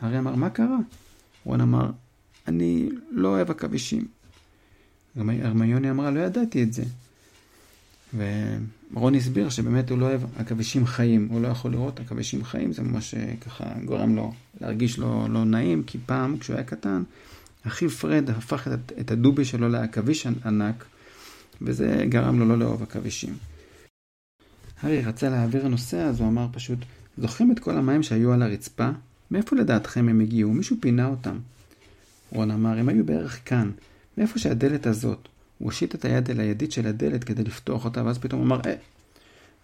הארי 0.01 0.19
אמר, 0.19 0.35
מה 0.35 0.51
קרה? 0.51 0.79
רון 1.45 1.61
אמר, 1.61 1.91
אני 2.49 2.89
לא 3.11 3.29
אוהב 3.29 3.51
עכבישים. 3.51 4.07
הרמיוני 5.17 5.91
אמרה, 5.91 6.11
לא 6.11 6.21
ידעתי 6.21 6.63
את 6.63 6.73
זה. 6.73 6.85
ורון 8.17 9.15
הסביר 9.15 9.49
שבאמת 9.49 9.91
הוא 9.91 9.99
לא 9.99 10.07
אוהב 10.07 10.21
עכבישים 10.37 10.87
חיים, 10.87 11.29
הוא 11.31 11.43
לא 11.43 11.49
יכול 11.49 11.73
לראות 11.73 12.01
עכבישים 12.01 12.45
חיים, 12.45 12.73
זה 12.73 12.83
ממש 12.83 13.15
אה, 13.15 13.35
ככה 13.41 13.65
גורם 13.85 14.17
לו 14.17 14.33
להרגיש 14.61 14.99
לא, 14.99 15.27
לא 15.31 15.45
נעים, 15.45 15.83
כי 15.83 15.99
פעם 16.07 16.39
כשהוא 16.39 16.57
היה 16.57 16.65
קטן, 16.65 17.03
אחיו 17.67 17.91
פרד 17.91 18.31
הפך 18.31 18.69
את, 18.69 18.93
את 19.01 19.11
הדובי 19.11 19.45
שלו 19.45 19.69
לעכביש 19.69 20.27
ענק, 20.27 20.85
וזה 21.63 22.05
גרם 22.09 22.39
לו 22.39 22.49
לא 22.49 22.59
לאהוב 22.59 22.83
עכבישים. 22.83 23.35
הארי 24.83 25.01
רצה 25.01 25.29
להעביר 25.29 25.67
הנושא, 25.67 25.97
אז 25.97 26.21
הוא 26.21 26.29
אמר 26.29 26.47
פשוט, 26.53 26.79
זוכרים 27.19 27.53
את 27.53 27.59
כל 27.59 27.77
המים 27.77 28.03
שהיו 28.03 28.33
על 28.33 28.43
הרצפה? 28.43 28.91
מאיפה 29.31 29.57
לדעתכם 29.57 30.09
הם 30.09 30.21
הגיעו? 30.21 30.53
מישהו 30.53 30.77
פינה 30.81 31.07
אותם. 31.07 31.39
רון 32.31 32.51
אמר, 32.51 32.79
הם 32.79 32.89
היו 32.89 33.05
בערך 33.05 33.41
כאן, 33.45 33.71
מאיפה 34.19 34.39
שהדלת 34.39 34.87
הזאת. 34.87 35.29
הוא 35.63 35.71
הושיט 35.71 35.95
את 35.95 36.05
היד 36.05 36.31
אל 36.31 36.41
הידית 36.41 36.73
של 36.73 36.87
הדלת 36.87 37.25
כדי 37.25 37.45
לפתוח 37.45 37.85
אותה, 37.85 38.05
ואז 38.05 38.19
פתאום 38.19 38.43
אמר, 38.43 38.61
אה, 38.67 38.75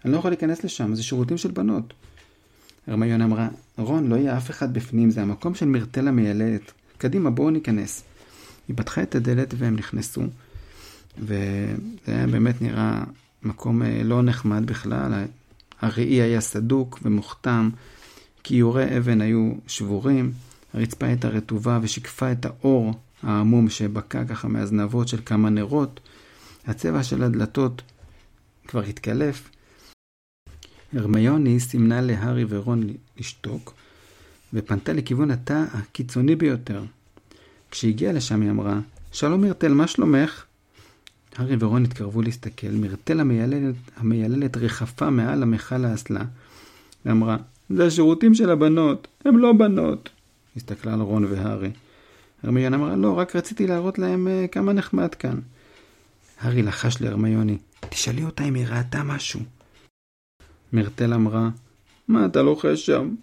אני 0.05 0.13
לא 0.13 0.17
יכול 0.17 0.31
להיכנס 0.31 0.63
לשם, 0.63 0.95
זה 0.95 1.03
שירותים 1.03 1.37
של 1.37 1.51
בנות. 1.51 1.93
הרמיון 2.87 3.21
אמרה, 3.21 3.49
רון, 3.77 4.07
לא 4.07 4.15
יהיה 4.15 4.37
אף 4.37 4.49
אחד 4.49 4.73
בפנים, 4.73 5.11
זה 5.11 5.21
המקום 5.21 5.55
של 5.55 5.65
מרטל 5.65 6.07
המיילדת. 6.07 6.71
קדימה, 6.97 7.29
בואו 7.29 7.49
ניכנס. 7.49 8.03
היא 8.67 8.77
פתחה 8.77 9.03
את 9.03 9.15
הדלת 9.15 9.53
והם 9.57 9.75
נכנסו, 9.75 10.21
וזה 11.19 11.77
היה 12.07 12.27
באמת 12.27 12.61
נראה 12.61 13.03
מקום 13.43 13.81
אה, 13.81 14.01
לא 14.03 14.21
נחמד 14.21 14.65
בכלל. 14.65 15.25
הראי 15.81 16.21
היה 16.21 16.41
סדוק 16.41 16.99
ומוכתם, 17.03 17.69
כיורי 18.43 18.97
אבן 18.97 19.21
היו 19.21 19.51
שבורים, 19.67 20.31
הרצפה 20.73 21.05
הייתה 21.05 21.27
רטובה 21.27 21.79
ושיקפה 21.81 22.31
את 22.31 22.45
האור 22.45 22.93
העמום 23.23 23.69
שבקע 23.69 24.25
ככה 24.25 24.47
מהזנבות 24.47 25.07
של 25.07 25.19
כמה 25.25 25.49
נרות. 25.49 25.99
הצבע 26.67 27.03
של 27.03 27.23
הדלתות 27.23 27.81
כבר 28.67 28.81
התקלף. 28.83 29.49
הרמיוני 30.93 31.59
סימנה 31.59 32.01
להארי 32.01 32.45
ורון 32.49 32.87
לשתוק, 33.17 33.73
ופנתה 34.53 34.93
לכיוון 34.93 35.31
התא 35.31 35.65
הקיצוני 35.73 36.35
ביותר. 36.35 36.83
כשהגיעה 37.71 38.13
לשם 38.13 38.41
היא 38.41 38.49
אמרה, 38.49 38.79
שלום 39.11 39.41
מרטל, 39.41 39.73
מה 39.73 39.87
שלומך? 39.87 40.43
הארי 41.35 41.55
ורון 41.59 41.85
התקרבו 41.85 42.21
להסתכל, 42.21 42.67
מרטל 42.71 43.19
המייללת, 43.19 43.75
המייללת 43.97 44.57
ריחפה 44.57 45.09
מעל 45.09 45.43
המכל 45.43 45.85
האסלה, 45.85 46.23
ואמרה, 47.05 47.37
זה 47.69 47.85
השירותים 47.85 48.33
של 48.33 48.49
הבנות, 48.49 49.07
הם 49.25 49.37
לא 49.37 49.53
בנות. 49.53 50.09
הסתכלה 50.55 50.93
על 50.93 51.01
רון 51.01 51.25
והארי. 51.25 51.71
הרמיון 52.43 52.73
אמרה, 52.73 52.95
לא, 52.95 53.17
רק 53.17 53.35
רציתי 53.35 53.67
להראות 53.67 53.99
להם 53.99 54.27
uh, 54.27 54.47
כמה 54.47 54.73
נחמד 54.73 55.15
כאן. 55.15 55.39
הארי 56.39 56.61
לחש 56.61 57.01
להרמיוני, 57.01 57.57
תשאלי 57.89 58.23
אותה 58.23 58.43
אם 58.43 58.55
היא 58.55 58.65
ראתה 58.67 59.03
משהו. 59.03 59.39
מרטל 60.73 61.13
אמרה, 61.13 61.49
מה 62.07 62.25
אתה 62.25 62.41
לוחש 62.41 62.85
שם? 62.85 63.15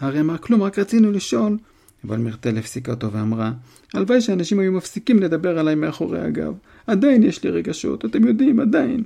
הארי 0.00 0.20
אמר, 0.20 0.38
כלום, 0.38 0.62
רק 0.62 0.78
רצינו 0.78 1.12
לשאול. 1.12 1.58
אבל 2.04 2.18
מרטל 2.18 2.58
הפסיקה 2.58 2.92
אותו 2.92 3.12
ואמרה, 3.12 3.52
הלוואי 3.94 4.20
שאנשים 4.20 4.58
היו 4.58 4.72
מפסיקים 4.72 5.18
לדבר 5.18 5.58
עליי 5.58 5.74
מאחורי 5.74 6.20
הגב. 6.20 6.54
עדיין 6.86 7.22
יש 7.22 7.44
לי 7.44 7.50
רגשות, 7.50 8.04
אתם 8.04 8.26
יודעים, 8.26 8.60
עדיין. 8.60 9.04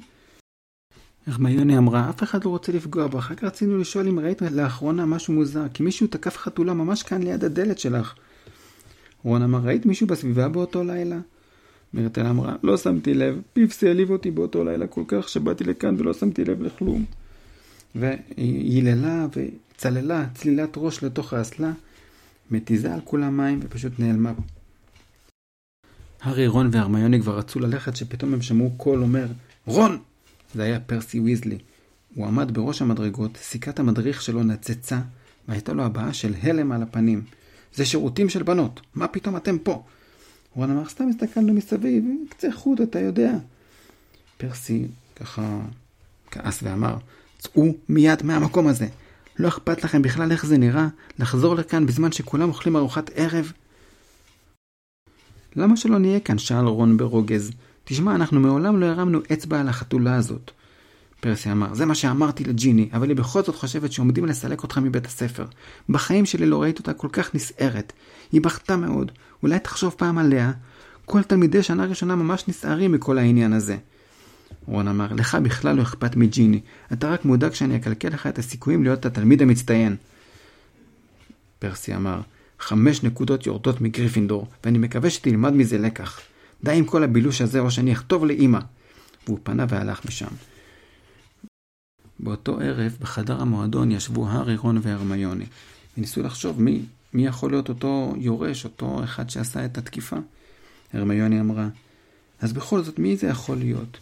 הרמיוני 1.26 1.78
אמרה, 1.78 2.10
אף 2.10 2.22
אחד 2.22 2.44
לא 2.44 2.50
רוצה 2.50 2.72
לפגוע 2.72 3.06
בך, 3.06 3.30
רק 3.30 3.44
רצינו 3.44 3.78
לשאול 3.78 4.08
אם 4.08 4.18
ראית 4.18 4.42
לאחרונה 4.42 5.06
משהו 5.06 5.34
מוזר, 5.34 5.64
כי 5.74 5.82
מישהו 5.82 6.06
תקף 6.06 6.36
חתולה 6.36 6.74
ממש 6.74 7.02
כאן 7.02 7.22
ליד 7.22 7.44
הדלת 7.44 7.78
שלך. 7.78 8.14
רון 9.24 9.42
אמר, 9.42 9.58
ראית 9.58 9.86
מישהו 9.86 10.06
בסביבה 10.06 10.48
באותו 10.48 10.84
לילה? 10.84 11.18
מרטל 11.94 12.26
אמרה, 12.26 12.56
לא 12.62 12.76
שמתי 12.76 13.14
לב, 13.14 13.40
פיפסי 13.52 13.88
העליב 13.88 14.10
אותי 14.10 14.30
באותו 14.30 14.64
לילה 14.64 14.86
כל 14.86 15.02
כך 15.08 15.28
שבאתי 15.28 15.64
לכאן 15.64 15.94
ולא 15.98 16.14
שמתי 16.14 16.44
לב 16.44 16.62
לכלום. 16.62 17.04
והיא 17.94 18.76
היללה 18.76 19.26
וצללה 19.36 20.26
צלילת 20.34 20.70
ראש 20.76 21.04
לתוך 21.04 21.32
האסלה, 21.32 21.72
מתיזה 22.50 22.94
על 22.94 23.00
כולם 23.04 23.36
מים 23.36 23.60
ופשוט 23.62 23.92
נעלמה. 23.98 24.32
הארי, 26.22 26.46
רון 26.46 26.68
והרמיוני 26.72 27.20
כבר 27.20 27.38
רצו 27.38 27.60
ללכת, 27.60 27.96
שפתאום 27.96 28.34
הם 28.34 28.42
שמעו 28.42 28.70
קול 28.76 29.02
אומר, 29.02 29.26
רון! 29.66 29.98
זה 30.54 30.62
היה 30.62 30.80
פרסי 30.80 31.20
ויזלי. 31.20 31.58
הוא 32.14 32.26
עמד 32.26 32.54
בראש 32.54 32.82
המדרגות, 32.82 33.36
סיכת 33.36 33.78
המדריך 33.78 34.22
שלו 34.22 34.42
נצצה, 34.42 35.00
והייתה 35.48 35.72
לו 35.72 35.82
הבעה 35.82 36.12
של 36.12 36.34
הלם 36.42 36.72
על 36.72 36.82
הפנים. 36.82 37.22
זה 37.74 37.84
שירותים 37.84 38.28
של 38.28 38.42
בנות, 38.42 38.80
מה 38.94 39.08
פתאום 39.08 39.36
אתם 39.36 39.58
פה? 39.58 39.82
רון 40.54 40.70
אמר, 40.70 40.88
סתם 40.88 41.08
הסתכלנו 41.08 41.54
מסביב, 41.54 42.04
קצה 42.28 42.52
חוט, 42.52 42.80
אתה 42.80 43.00
יודע. 43.00 43.32
פרסי 44.36 44.86
ככה 45.16 45.60
כעס 46.30 46.60
ואמר, 46.62 46.96
צאו 47.38 47.74
מיד 47.88 48.22
מהמקום 48.22 48.66
הזה. 48.66 48.86
לא 49.38 49.48
אכפת 49.48 49.84
לכם 49.84 50.02
בכלל 50.02 50.32
איך 50.32 50.46
זה 50.46 50.58
נראה, 50.58 50.88
לחזור 51.18 51.54
לכאן 51.54 51.86
בזמן 51.86 52.12
שכולם 52.12 52.48
אוכלים 52.48 52.76
ארוחת 52.76 53.10
ערב? 53.14 53.52
למה 55.56 55.76
שלא 55.76 55.98
נהיה 55.98 56.20
כאן? 56.20 56.38
שאל 56.38 56.64
רון 56.64 56.96
ברוגז. 56.96 57.50
תשמע, 57.84 58.14
אנחנו 58.14 58.40
מעולם 58.40 58.80
לא 58.80 58.86
הרמנו 58.86 59.18
אצבע 59.32 59.60
על 59.60 59.68
החתולה 59.68 60.16
הזאת. 60.16 60.50
פרסי 61.22 61.52
אמר, 61.52 61.74
זה 61.74 61.86
מה 61.86 61.94
שאמרתי 61.94 62.44
לג'יני, 62.44 62.88
אבל 62.92 63.08
היא 63.08 63.16
בכל 63.16 63.42
זאת 63.42 63.56
חושבת 63.56 63.92
שעומדים 63.92 64.26
לסלק 64.26 64.62
אותך 64.62 64.78
מבית 64.78 65.06
הספר. 65.06 65.46
בחיים 65.88 66.26
שלי 66.26 66.46
לא 66.46 66.62
ראיתי 66.62 66.78
אותה 66.78 66.92
כל 66.92 67.08
כך 67.12 67.34
נסערת. 67.34 67.92
היא 68.32 68.40
בכתה 68.40 68.76
מאוד. 68.76 69.12
אולי 69.42 69.58
תחשוב 69.58 69.94
פעם 69.98 70.18
עליה. 70.18 70.52
כל 71.04 71.22
תלמידי 71.22 71.62
שנה 71.62 71.84
ראשונה 71.84 72.16
ממש 72.16 72.48
נסערים 72.48 72.92
מכל 72.92 73.18
העניין 73.18 73.52
הזה. 73.52 73.76
רון 74.66 74.88
אמר, 74.88 75.12
לך 75.12 75.34
בכלל 75.34 75.76
לא 75.76 75.82
אכפת 75.82 76.16
מג'יני. 76.16 76.60
אתה 76.92 77.10
רק 77.10 77.24
מודאג 77.24 77.52
שאני 77.52 77.76
אקלקל 77.76 78.08
לך 78.08 78.26
את 78.26 78.38
הסיכויים 78.38 78.82
להיות 78.82 79.06
התלמיד 79.06 79.42
המצטיין. 79.42 79.96
פרסי 81.58 81.94
אמר, 81.94 82.20
חמש 82.60 83.02
נקודות 83.02 83.46
יורדות 83.46 83.80
מגריפינדור, 83.80 84.46
ואני 84.64 84.78
מקווה 84.78 85.10
שתלמד 85.10 85.52
מזה 85.52 85.78
לקח. 85.78 86.20
די 86.64 86.72
עם 86.72 86.84
כל 86.84 87.04
הבילוש 87.04 87.40
הזה, 87.40 87.60
או 87.60 87.70
שאני 87.70 87.92
אכתוב 87.92 88.24
לאימא. 88.24 88.58
והוא 89.26 89.38
פנה 89.42 89.66
והלך 89.68 90.00
משם. 90.06 90.51
באותו 92.22 92.60
ערב, 92.60 92.96
בחדר 93.00 93.40
המועדון 93.40 93.90
ישבו 93.90 94.28
הארי, 94.28 94.56
רון 94.56 94.78
והרמיוני, 94.82 95.44
וניסו 95.96 96.22
לחשוב 96.22 96.62
מי, 96.62 96.82
מי 97.14 97.26
יכול 97.26 97.50
להיות 97.50 97.68
אותו 97.68 98.14
יורש, 98.16 98.64
אותו 98.64 99.04
אחד 99.04 99.30
שעשה 99.30 99.64
את 99.64 99.78
התקיפה. 99.78 100.16
הרמיוני 100.92 101.40
אמרה, 101.40 101.68
אז 102.40 102.52
בכל 102.52 102.82
זאת, 102.82 102.98
מי 102.98 103.16
זה 103.16 103.26
יכול 103.26 103.56
להיות? 103.56 103.98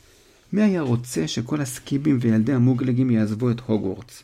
מי 0.52 0.62
היה 0.62 0.80
רוצה 0.80 1.28
שכל 1.28 1.61
הסקיבים 1.61 2.18
וילדי 2.20 2.52
המוגלגים 2.52 3.11
יעזבו 3.11 3.50
את 3.50 3.61
הוגוורטס? 3.66 4.22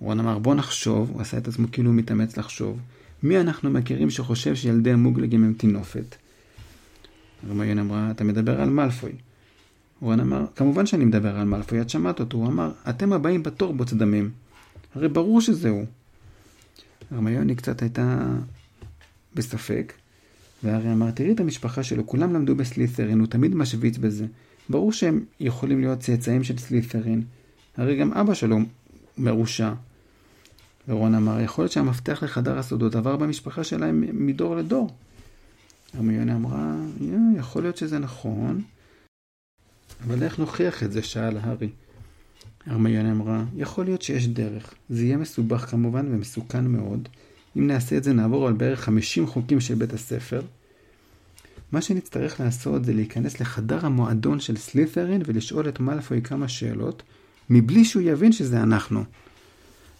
רון 0.00 0.20
אמר, 0.20 0.38
בוא 0.38 0.54
נחשוב, 0.54 1.10
הוא 1.10 1.20
עשה 1.20 1.38
את 1.38 1.48
עצמו 1.48 1.66
כאילו 1.72 1.90
הוא 1.90 1.96
מתאמץ 1.96 2.36
לחשוב, 2.36 2.78
מי 3.22 3.40
אנחנו 3.40 3.70
מכירים 3.70 4.10
שחושב 4.10 4.54
שילדי 4.54 4.92
המוגלגים 4.92 5.44
הם 5.44 5.54
טינופת? 5.56 6.16
הרמיון 7.46 7.78
אמרה, 7.78 8.10
אתה 8.10 8.24
מדבר 8.24 8.60
על 8.60 8.70
מאלפוי. 8.70 9.12
רון 10.00 10.20
אמר, 10.20 10.46
כמובן 10.56 10.86
שאני 10.86 11.04
מדבר 11.04 11.36
על 11.36 11.44
מאלפוי, 11.44 11.80
את 11.80 11.90
שמעת 11.90 12.20
אותו. 12.20 12.36
הוא 12.36 12.46
אמר, 12.46 12.72
אתם 12.88 13.12
הבאים 13.12 13.42
בתור 13.42 13.72
בוץ 13.72 13.92
דמים. 13.92 14.30
הרי 14.94 15.08
ברור 15.08 15.40
שזה 15.40 15.68
הוא. 15.68 15.84
הרמיוני 17.10 17.54
קצת 17.54 17.82
הייתה 17.82 18.26
בספק, 19.34 19.92
והרי 20.62 20.92
אמר, 20.92 21.10
תראי 21.10 21.32
את 21.32 21.40
המשפחה 21.40 21.82
שלו, 21.82 22.06
כולם 22.06 22.34
למדו 22.34 22.54
בסלית'רין, 22.54 23.20
הוא 23.20 23.26
תמיד 23.26 23.54
משוויץ 23.54 23.98
בזה. 23.98 24.26
ברור 24.68 24.92
שהם 24.92 25.24
יכולים 25.40 25.80
להיות 25.80 26.00
צאצאים 26.00 26.44
של 26.44 26.58
סלית'רין. 26.58 27.22
הרי 27.76 27.96
גם 27.96 28.12
אבא 28.12 28.34
שלו 28.34 28.58
מרושע. 29.18 29.72
ורון 30.88 31.14
אמר, 31.14 31.40
יכול 31.40 31.62
להיות 31.62 31.72
שהמפתח 31.72 32.22
לחדר 32.22 32.58
הסודות 32.58 32.94
עבר 32.94 33.16
במשפחה 33.16 33.64
שלהם 33.64 34.04
מדור 34.12 34.56
לדור. 34.56 34.90
הרמיוני 35.94 36.34
אמרה, 36.34 36.74
יכול 37.38 37.62
להיות 37.62 37.76
שזה 37.76 37.98
נכון, 37.98 38.62
אבל 40.06 40.22
איך 40.22 40.38
נוכיח 40.38 40.82
את 40.82 40.92
זה? 40.92 41.02
שאל 41.02 41.36
הארי. 41.36 41.68
הרמיוני 42.66 43.10
אמרה, 43.10 43.44
יכול 43.56 43.84
להיות 43.84 44.02
שיש 44.02 44.26
דרך. 44.26 44.74
זה 44.90 45.04
יהיה 45.04 45.16
מסובך 45.16 45.70
כמובן 45.70 46.06
ומסוכן 46.10 46.66
מאוד. 46.66 47.08
אם 47.56 47.66
נעשה 47.66 47.96
את 47.96 48.04
זה 48.04 48.12
נעבור 48.12 48.46
על 48.46 48.52
בערך 48.52 48.80
50 48.80 49.26
חוקים 49.26 49.60
של 49.60 49.74
בית 49.74 49.92
הספר. 49.92 50.42
מה 51.72 51.82
שנצטרך 51.82 52.40
לעשות 52.40 52.84
זה 52.84 52.92
להיכנס 52.92 53.40
לחדר 53.40 53.86
המועדון 53.86 54.40
של 54.40 54.56
סלית'רין 54.56 55.22
ולשאול 55.26 55.68
את 55.68 55.80
מאלפוי 55.80 56.22
כמה 56.22 56.48
שאלות, 56.48 57.02
מבלי 57.50 57.84
שהוא 57.84 58.02
יבין 58.02 58.32
שזה 58.32 58.62
אנחנו. 58.62 59.04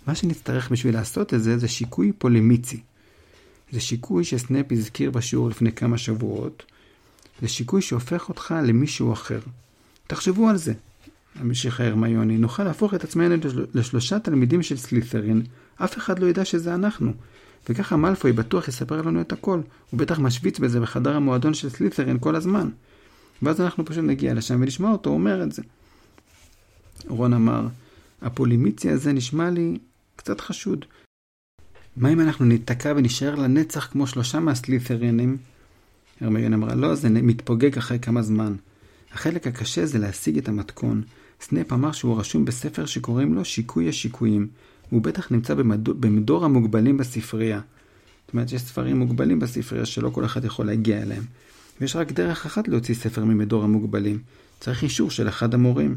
מה 0.07 0.15
שנצטרך 0.15 0.71
בשביל 0.71 0.95
לעשות 0.95 1.35
את 1.35 1.43
זה 1.43 1.59
זה 1.59 1.69
שיקוי 1.69 2.13
פולימיצי. 2.19 2.81
זה 3.73 3.81
שיקוי 3.81 4.25
שסנאפ 4.25 4.73
הזכיר 4.73 5.11
בשיעור 5.11 5.49
לפני 5.49 5.73
כמה 5.73 5.99
שבועות. 5.99 6.63
זה 7.43 7.49
שיקוי 7.49 7.83
שהופך 7.83 8.29
אותך 8.29 8.55
למישהו 8.67 9.13
אחר. 9.13 9.41
תחשבו 10.07 10.49
על 10.49 10.57
זה, 10.57 10.73
המשיכה 11.35 11.85
הרמיוני. 11.85 12.39
נוכל 12.39 12.65
להפוך 12.65 12.95
את 12.95 13.05
עצמנו 13.05 13.35
לשלושה 13.75 14.19
תלמידים 14.19 14.63
של 14.63 14.77
סלית'רין. 14.77 15.43
אף 15.77 15.97
אחד 15.99 16.19
לא 16.19 16.27
ידע 16.27 16.45
שזה 16.45 16.75
אנחנו. 16.75 17.13
וככה 17.69 17.97
מאלפוי 17.97 18.33
בטוח 18.33 18.69
יספר 18.69 19.03
לנו 19.03 19.21
את 19.21 19.33
הכל. 19.33 19.61
הוא 19.91 20.01
בטח 20.01 20.19
משוויץ 20.19 20.59
בזה 20.59 20.81
בחדר 20.81 21.17
המועדון 21.17 21.55
של 21.55 21.69
סלית'רין 21.69 22.19
כל 22.19 22.37
הזמן. 22.37 22.69
ואז 23.43 23.61
אנחנו 23.61 23.85
פשוט 23.85 24.05
נגיע 24.05 24.35
לשם 24.35 24.59
ונשמע 24.63 24.91
אותו 24.91 25.11
אומר 25.11 25.43
את 25.43 25.53
זה. 25.53 25.63
רון 27.09 27.33
אמר, 27.33 27.67
הפולימיציה 28.23 28.93
הזה 28.93 29.13
נשמע 29.13 29.51
לי 29.51 29.79
קצת 30.17 30.41
חשוד. 30.41 30.85
מה 31.97 32.13
אם 32.13 32.21
אנחנו 32.21 32.45
ניתקע 32.45 32.93
ונשאר 32.97 33.35
לנצח 33.35 33.87
כמו 33.87 34.07
שלושה 34.07 34.41
מהסלית'רינים? 34.41 35.37
הרמיון 36.21 36.53
אמרה, 36.53 36.75
לא, 36.75 36.95
זה 36.95 37.09
מתפוגג 37.09 37.79
אחרי 37.79 37.99
כמה 37.99 38.23
זמן. 38.23 38.55
החלק 39.15 39.47
הקשה 39.47 39.87
זה 39.87 39.99
להשיג 39.99 40.39
את 40.39 40.49
המתכון. 40.49 41.03
סנאפ 41.41 41.73
אמר 41.73 41.93
שהוא 41.93 42.21
רשום 42.21 42.45
בספר 42.45 42.87
שקוראים 42.87 43.35
לו 43.35 43.45
שיקוי 43.45 43.89
השיקויים. 43.89 44.49
הוא 44.91 45.03
בטח 45.03 45.33
נמצא 45.33 45.55
במדור, 45.55 45.95
במדור 45.95 46.45
המוגבלים 46.45 46.97
בספרייה. 46.97 47.61
זאת 48.27 48.33
אומרת, 48.33 48.53
יש 48.53 48.63
ספרים 48.63 48.99
מוגבלים 48.99 49.39
בספרייה 49.39 49.87
שלא 49.87 50.11
כל 50.11 50.25
אחד 50.25 50.45
יכול 50.45 50.67
להגיע 50.67 51.03
אליהם. 51.03 51.23
ויש 51.81 51.97
רק 51.97 52.13
דרך 52.13 52.47
אחת 52.47 52.69
להוציא 52.69 52.95
ספר 52.95 53.25
ממדור 53.25 53.65
המוגבלים. 53.65 54.19
צריך 54.61 54.83
אישור 54.83 55.11
של 55.11 55.29
אחד 55.29 55.55
המורים. 55.55 55.97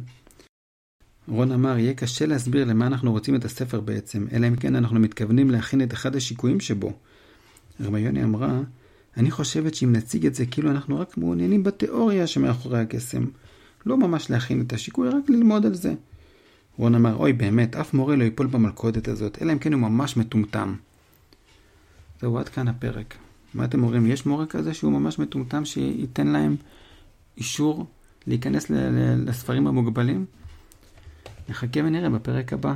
רון 1.28 1.52
אמר, 1.52 1.78
יהיה 1.78 1.94
קשה 1.94 2.26
להסביר 2.26 2.66
למה 2.66 2.88
אנחנו 2.88 3.12
רוצים 3.12 3.36
את 3.36 3.46
הספר 3.46 3.80
בעצם, 3.80 4.26
אלא 4.32 4.48
אם 4.48 4.56
כן 4.56 4.76
אנחנו 4.76 5.00
מתכוונים 5.00 5.52
להכין 5.52 5.82
את 5.82 5.94
אחד 5.94 6.16
השיקויים 6.16 6.60
שבו. 6.60 6.94
הרמיוני 7.80 8.24
אמרה, 8.24 8.60
אני 9.18 9.32
חושבת 9.32 9.76
שאם 9.76 9.94
נציג 9.94 10.26
את 10.26 10.36
זה 10.36 10.46
כאילו 10.46 10.72
אנחנו 10.72 11.00
רק 11.00 11.18
מעוניינים 11.18 11.64
בתיאוריה 11.64 12.28
שמאחורי 12.28 12.80
הקסם, 12.80 13.26
לא 13.86 13.98
ממש 13.98 14.30
להכין 14.30 14.62
את 14.62 14.74
השיקוי, 14.74 15.10
רק 15.10 15.30
ללמוד 15.30 15.66
על 15.66 15.74
זה. 15.74 15.94
רון 16.78 16.96
אמר, 16.96 17.16
אוי 17.16 17.34
באמת, 17.34 17.76
אף 17.76 17.94
מורה 17.94 18.16
לא 18.16 18.24
ייפול 18.24 18.48
במלכודת 18.48 19.08
הזאת, 19.08 19.42
אלא 19.42 19.54
אם 19.54 19.60
כן 19.60 19.74
הוא 19.74 19.82
ממש 19.82 20.18
מטומטם. 20.18 20.76
זהו, 22.22 22.38
עד 22.38 22.50
כאן 22.50 22.68
הפרק. 22.68 23.16
מה 23.54 23.66
אתם 23.66 23.84
אומרים, 23.84 24.06
יש 24.06 24.26
מורה 24.26 24.46
כזה 24.46 24.74
שהוא 24.74 24.92
ממש 24.92 25.20
מטומטם 25.20 25.66
שייתן 25.66 26.28
להם 26.28 26.56
אישור 27.38 27.86
להיכנס 28.28 28.72
לספרים 29.26 29.68
המוגבלים? 29.68 30.26
נחכה 31.50 31.80
ונראה 31.80 32.10
בפרק 32.10 32.54
הבא. 32.54 32.76